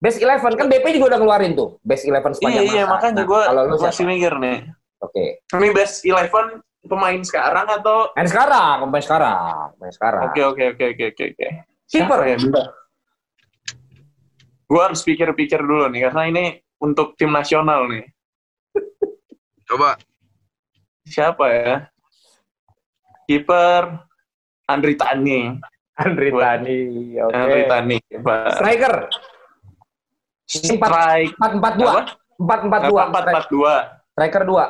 [0.05, 1.81] Best 11 kan BP juga udah ngeluarin tuh.
[1.81, 2.93] Best 11 iya sepanjang iya masa.
[2.93, 4.11] makanya Nah, gue kalau lu masih siapa?
[4.13, 4.57] mikir nih.
[5.01, 5.25] Oke.
[5.41, 6.45] Ini best eleven
[6.85, 8.13] pemain sekarang atau?
[8.13, 10.21] Main sekarang, main sekarang, main sekarang.
[10.29, 11.47] Oke oke oke oke oke oke.
[11.89, 12.37] Kiper Siapa ya?
[12.37, 12.67] Bentar.
[14.65, 16.43] Gue harus pikir-pikir dulu nih karena ini
[16.77, 18.05] untuk tim nasional nih.
[19.73, 19.97] Coba.
[21.09, 21.75] Siapa ya?
[23.25, 24.05] Kiper
[24.69, 25.49] Andri Tani.
[25.97, 26.77] Andri Tani.
[27.25, 27.33] Oke.
[27.33, 27.97] Andri Tani.
[28.21, 28.61] Pak.
[28.61, 28.95] Striker.
[30.45, 31.33] Strike.
[31.35, 31.91] empat empat dua
[32.35, 33.73] empat empat dua Empat empat dua.
[34.13, 34.65] striker dua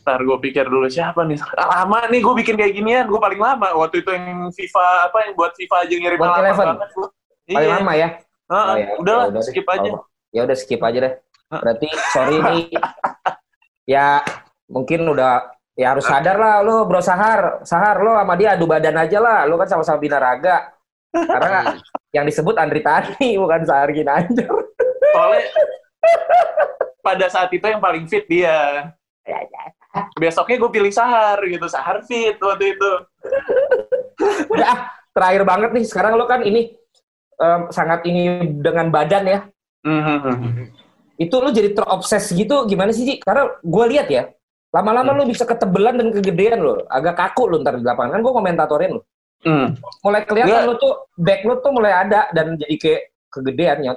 [0.00, 1.34] Ntar gue pikir dulu siapa nih.
[1.52, 3.04] Lama nih gue bikin kayak ginian.
[3.04, 3.74] Gue paling lama.
[3.74, 7.08] Waktu itu yang FIFA apa yang buat FIFA aja ngirim lama banget gua.
[7.44, 7.76] Paling Iya.
[7.76, 8.08] lama ya.
[8.46, 9.90] Ah, Oh, ya, udah ya udah skip aja.
[9.90, 11.12] Oh, ya udah skip aja deh.
[11.50, 12.62] Berarti sorry nih.
[13.98, 14.22] ya
[14.66, 15.32] mungkin udah
[15.74, 17.66] ya harus sadar lah lo bro Sahar.
[17.66, 19.42] Sahar lo sama dia adu badan aja lah.
[19.44, 20.70] Lo kan sama-sama binaraga.
[21.10, 21.74] Karena
[22.16, 24.48] yang disebut Andri Tani bukan Sahar Ginanjar.
[25.12, 25.44] Soalnya
[27.04, 28.88] pada saat itu yang paling fit dia.
[30.16, 31.66] Besoknya gue pilih Sahar gitu.
[31.68, 32.92] Sahar fit waktu itu.
[34.48, 34.78] Udah ah,
[35.12, 35.84] terakhir banget nih.
[35.84, 36.72] Sekarang lo kan ini
[37.36, 39.40] em, sangat ini dengan badan ya.
[39.84, 40.72] Mhm.
[41.16, 43.14] Itu lo jadi terobses gitu gimana sih, Ji?
[43.24, 44.28] Karena gue lihat ya,
[44.68, 46.84] lama-lama lo bisa ketebelan dan kegedean lo.
[46.92, 48.20] Agak kaku lo ntar di lapangan.
[48.20, 49.02] Kan gue komentatorin lo.
[49.46, 49.78] Hmm.
[50.02, 50.66] Mulai kelihatan Nggak.
[50.66, 53.92] lo tuh, back lo tuh mulai ada dan jadi kayak kegedean ya.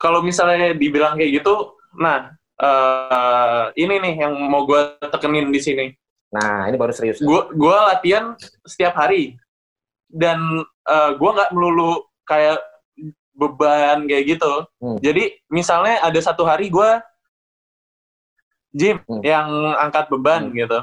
[0.00, 4.80] Kalau misalnya dibilang kayak gitu, nah eh, ini nih yang mau gue
[5.12, 5.86] tekenin di sini.
[6.32, 7.20] Nah, ini baru serius.
[7.20, 8.32] Gue gua latihan
[8.64, 9.36] setiap hari
[10.08, 10.40] dan
[10.88, 12.64] eh, gue nggak melulu kayak
[13.36, 14.52] beban kayak gitu.
[14.80, 14.96] Hmm.
[15.00, 16.90] Jadi misalnya ada satu hari gue
[18.70, 19.20] gym Hmm.
[19.20, 20.54] yang angkat beban Hmm.
[20.56, 20.78] gitu.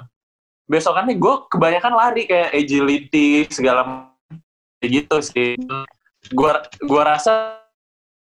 [0.67, 4.37] Besokannya gue kebanyakan lari kayak agility segala macam
[4.83, 5.55] gitu sih.
[6.35, 7.63] Gua gua rasa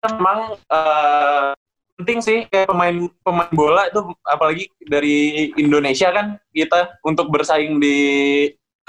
[0.01, 1.53] memang eh,
[2.01, 7.97] penting sih kayak pemain pemain bola itu apalagi dari Indonesia kan kita untuk bersaing di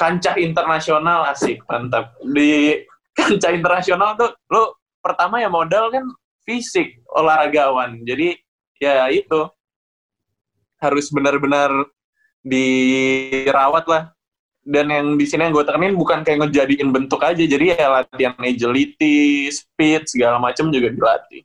[0.00, 2.80] kancah internasional asik mantap di
[3.12, 6.09] kancah internasional tuh lo pertama ya modal kan
[6.48, 8.40] fisik olahragawan jadi
[8.80, 9.44] ya itu
[10.80, 11.70] harus benar-benar
[12.43, 14.03] dirawat lah
[14.62, 18.34] dan yang di sini yang gue tekenin bukan kayak ngejadiin bentuk aja jadi ya latihan
[18.38, 21.43] agility speed segala macam juga dilatih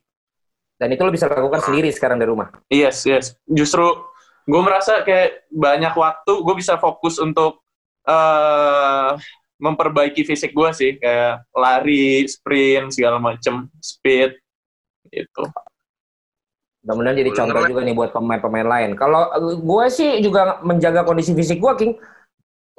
[0.78, 2.54] Dan itu lo bisa lakukan sendiri sekarang di rumah.
[2.70, 3.34] Yes, yes.
[3.50, 3.82] Justru
[4.46, 7.66] gue merasa kayak banyak waktu gue bisa fokus untuk
[8.06, 9.18] eh
[9.58, 14.38] memperbaiki fisik gue sih, kayak lari, sprint, segala macem, speed,
[15.10, 15.42] gitu.
[16.88, 18.90] Mudah-mudahan jadi Bener, contoh juga nih buat pemain-pemain lain.
[18.96, 21.92] Kalau eh, gue sih juga menjaga kondisi fisik gue, King.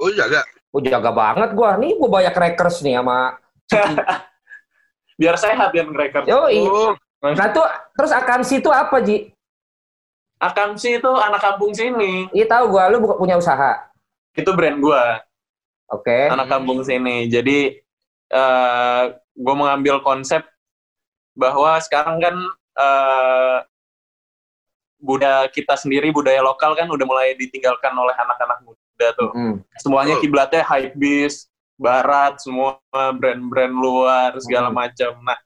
[0.02, 0.42] Oh jaga.
[0.74, 1.70] Gue jaga banget gue.
[1.78, 3.38] Nih gue banyak crackers nih sama
[5.22, 6.26] Biar sehat ya mereka.
[6.26, 6.58] Yoi.
[6.66, 7.68] Oh, Nah tuh
[8.00, 9.30] terus akamsi itu apa Ji?
[10.40, 12.32] Akamsi itu anak kampung sini.
[12.32, 13.92] Iya tahu gua, lu buka punya usaha.
[14.32, 15.04] Itu brand gue,
[15.92, 16.32] Oke.
[16.32, 17.28] anak kampung sini.
[17.28, 17.76] Jadi
[18.32, 19.04] eh
[19.36, 20.48] gue mengambil konsep
[21.36, 22.36] bahwa sekarang kan
[22.80, 23.58] eh
[25.00, 29.32] budaya kita sendiri, budaya lokal kan udah mulai ditinggalkan oleh anak-anak muda tuh.
[29.32, 29.56] Hmm.
[29.80, 31.48] semuanya kiblatnya hype beast,
[31.80, 34.78] barat, semua brand-brand luar segala Hmm.
[34.78, 35.12] macam.
[35.24, 35.40] Nah,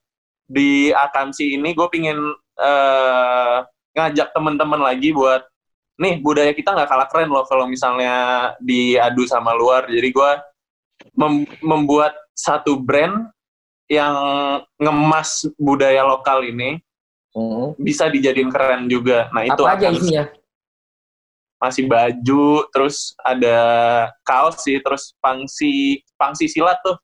[0.44, 2.18] di Akamsi ini gue pingin
[2.54, 3.56] eh,
[3.94, 5.42] ngajak teman-teman lagi buat
[5.98, 8.14] nih budaya kita nggak kalah keren loh kalau misalnya
[8.58, 9.86] diadu sama luar.
[9.86, 10.30] Jadi gue
[11.18, 13.30] mem- membuat satu brand
[13.86, 14.14] yang
[14.78, 16.78] ngemas budaya lokal ini
[17.34, 17.74] Hmm.
[17.74, 19.26] bisa dijadiin keren juga.
[19.34, 20.24] Nah itu Apa aja isinya?
[21.58, 23.58] masih baju, terus ada
[24.20, 26.94] kaos sih, terus pangsi pangsi silat tuh.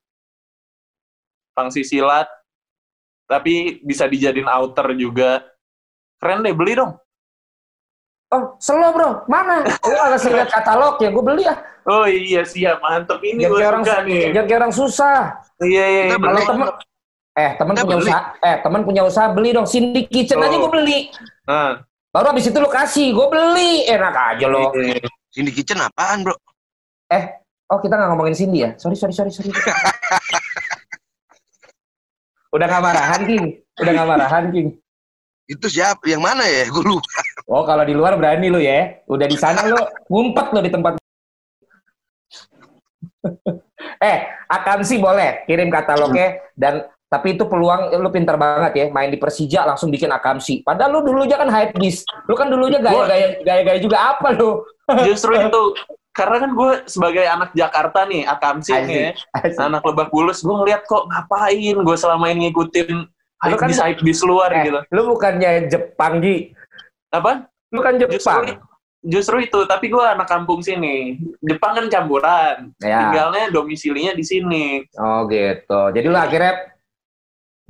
[1.56, 2.28] Pangsi silat.
[3.24, 5.40] Tapi bisa dijadiin outer juga.
[6.20, 6.92] Keren deh, beli dong.
[8.30, 9.10] Oh, slow bro.
[9.26, 9.66] Mana?
[9.82, 11.56] Oh, agak sih lihat katalog ya, gue beli ya.
[11.88, 12.78] Oh iya, siap.
[12.78, 13.18] Mantep.
[13.18, 14.30] Ini gue orang, suka nih.
[14.30, 15.18] jangan kayak orang susah.
[15.58, 16.02] Iya, iya.
[16.12, 16.16] Iya.
[16.20, 16.68] Kalau temen,
[17.41, 18.11] eh temen Kita punya beli.
[18.12, 19.64] usaha, eh temen punya usaha beli dong.
[19.64, 20.68] Cindy Kitchen aja Oh.
[20.68, 20.99] gue beli.
[21.49, 21.80] Nah,
[22.11, 23.86] Baru abis itu lu kasih, gue beli.
[23.86, 24.74] Enak aja lo.
[24.76, 24.99] iya.
[25.32, 26.34] Cindy Kitchen apaan bro?
[27.70, 28.74] Oh kita nggak ngomongin Cindy ya?
[28.76, 29.51] Sorry, sorry, sorry, sorry.
[32.51, 33.45] Udah nggak marahan, King?
[33.78, 34.68] Udah nggak marahan, King?
[35.47, 36.03] Itu siapa?
[36.03, 36.66] Yang mana ya?
[36.66, 37.07] Gue lupa.
[37.47, 38.99] Oh, kalau di luar berani lu ya.
[39.07, 39.78] Udah di sana lu
[40.11, 40.99] ngumpet lu di tempat.
[44.11, 44.18] eh,
[44.51, 49.18] akan sih boleh kirim katalognya dan tapi itu peluang lu pintar banget ya main di
[49.18, 50.62] Persija langsung bikin akamsi.
[50.62, 52.06] Padahal lu dulunya kan hype beast.
[52.30, 54.62] Lu kan dulunya gaya-gaya gaya-gaya juga apa lu?
[55.06, 55.62] Justru itu.
[56.11, 59.11] Karena kan gue sebagai anak Jakarta nih, Akamsi nih ya.
[59.62, 63.06] Anak Lebak Bulus, gue ngeliat kok ngapain gue selama ini ngikutin
[63.40, 64.78] hype kan- bis hype bis luar Eh, gitu.
[64.90, 66.50] lu bukannya Jepang, Ji.
[67.11, 67.46] Apa?
[67.70, 68.42] Lu kan Justru Jepang.
[69.00, 71.14] justru itu, tapi gue anak kampung sini.
[71.40, 72.74] Jepang kan campuran.
[72.82, 73.06] Ya.
[73.06, 74.82] Tinggalnya domisilinya di sini.
[74.94, 75.94] Oh, gitu.
[75.94, 76.74] Jadi lu akhirnya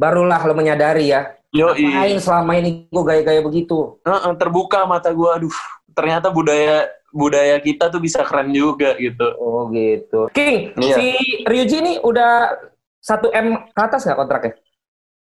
[0.01, 1.37] barulah lu menyadari ya.
[1.53, 1.85] Yoi.
[1.85, 4.01] Ngapain selama ini gua gaya-gaya begitu?
[4.09, 5.57] Heeh, terbuka mata gue, aduh.
[5.93, 9.35] Ternyata budaya budaya kita tuh bisa keren juga gitu.
[9.37, 10.31] Oh gitu.
[10.31, 10.95] King, Iya.
[10.95, 11.07] si
[11.43, 12.55] Ryuji ini udah
[13.03, 14.55] 1 M ke atas nggak kontraknya?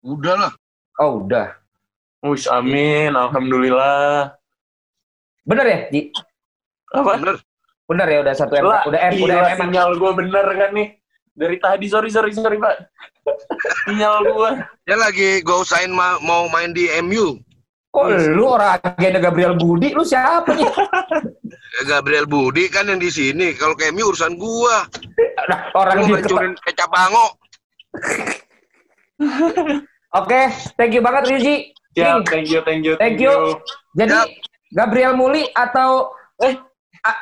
[0.05, 0.53] Udah lah.
[1.01, 1.57] Oh udah.
[2.23, 4.37] Wush, amin, alhamdulillah.
[5.43, 6.01] Bener ya, Ji?
[6.95, 7.19] Apa?
[7.19, 7.37] Bener.
[7.89, 9.59] Bener ya udah satu M, Lah, udah M, udah gila, M.
[9.59, 10.89] sinyal gue bener kan nih.
[11.33, 12.75] Dari tadi, sorry, sorry, sorry, Pak.
[13.85, 14.51] sinyal gue.
[14.85, 17.37] Dia lagi go usahain ma- mau main di MU.
[17.89, 20.65] Kok lu orang agenda Gabriel Budi, lu siapa nih?
[20.65, 23.53] Eh, Gabriel Budi kan yang di sini.
[23.53, 24.83] Kalau ke MU urusan gua.
[25.47, 27.27] Nah, orang Gua di ngancurin kecap bango.
[30.15, 30.41] Oke,
[30.75, 31.55] thank you banget Ryuji.
[31.93, 33.59] Siap, King, thank you, thank you, Thank you.
[33.93, 34.27] Jadi Siap.
[34.71, 36.59] Gabriel Muli atau Eh,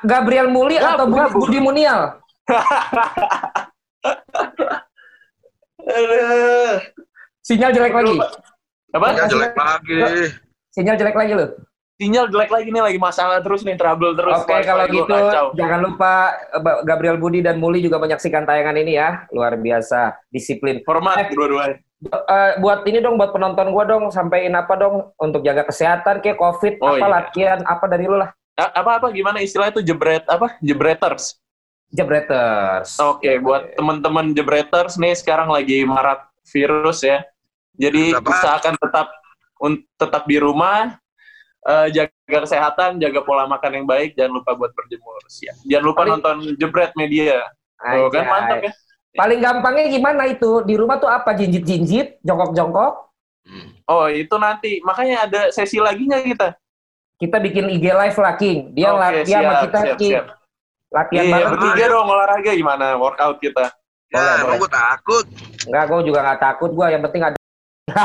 [0.01, 2.19] Gabriel Muli Gab- atau Budi, Budi Munial?
[5.81, 6.75] Aduh.
[7.41, 8.17] Sinyal jelek lagi.
[8.93, 9.07] Apa?
[9.15, 9.99] Ya jelek lagi.
[10.71, 11.47] Sinyal jelek lagi lu.
[12.01, 14.41] Sinyal jelek lagi nih, lagi masalah terus nih, trouble terus.
[14.41, 15.47] Oke, Wifi kalau gitu kacau.
[15.53, 16.13] jangan lupa
[16.49, 19.29] eh, Gabriel Budi dan Muli juga menyaksikan tayangan ini ya.
[19.29, 20.81] Luar biasa, disiplin.
[20.81, 21.37] Format Eh.
[21.37, 21.77] dua-duanya.
[22.01, 26.41] Eh, buat ini dong, buat penonton gua dong, sampein apa dong untuk jaga kesehatan kayak
[26.41, 27.09] COVID, Oh, apa iya.
[27.13, 28.33] latihan, apa dari lu lah.
[28.57, 30.57] A- Apa-apa, gimana istilah itu jebret, apa?
[30.61, 31.37] Jebreters.
[31.91, 32.97] Jebreters.
[33.03, 37.27] Oke, buat teman-teman jebreters nih sekarang lagi marak virus ya.
[37.75, 38.31] Jadi Apa?
[38.31, 39.07] usahakan tetap
[39.59, 40.97] un- tetap di rumah,
[41.67, 45.19] eh, jaga kesehatan, jaga pola makan yang baik, jangan lupa buat berjemur.
[45.27, 45.67] Siap.
[45.67, 47.43] Jangan lupa Paling- nonton jebret media.
[47.81, 48.73] Oh, kan mantap ya.
[49.11, 50.63] Paling gampangnya gimana itu?
[50.63, 51.35] Di rumah tuh apa?
[51.35, 53.11] Jinjit-jinjit, jongkok-jongkok.
[53.91, 54.79] Oh, itu nanti.
[54.87, 56.49] Makanya ada sesi lagi nggak kita?
[57.19, 58.71] Kita bikin IG live lah, King.
[58.71, 60.13] Dia Oke, latihan sama kita, siap, King.
[60.15, 60.27] siap.
[60.91, 61.51] Latihan Iya, bareng.
[61.55, 62.87] bertiga dong olahraga gimana?
[62.99, 63.71] Workout kita.
[64.11, 65.25] Ya, Boleh, gua takut.
[65.71, 66.71] Enggak, gue juga nggak takut.
[66.75, 67.39] Gue yang penting ada.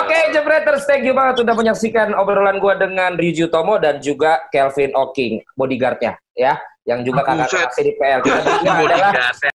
[0.00, 4.92] Oke, Jebreters, thank you banget sudah menyaksikan obrolan gue dengan Ryuji Tomo dan juga Kelvin
[4.96, 8.20] Oking, bodyguardnya, ya, yang juga kakak kelas di PL.
[8.24, 9.48] Kita adalah itu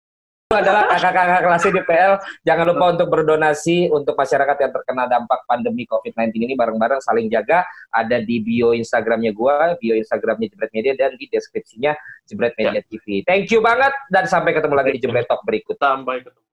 [0.56, 2.14] adalah kakak-kakak kelas di PL.
[2.46, 7.66] Jangan lupa untuk berdonasi untuk masyarakat yang terkena dampak pandemi COVID-19 ini bareng-bareng saling jaga.
[7.92, 11.98] Ada di bio Instagramnya gua, bio Instagramnya Jebret Media dan di deskripsinya
[12.30, 13.26] Jebret Media TV.
[13.26, 15.76] Thank you banget dan sampai ketemu lagi di Jebret Talk berikut.
[15.82, 16.53] Sampai ketemu.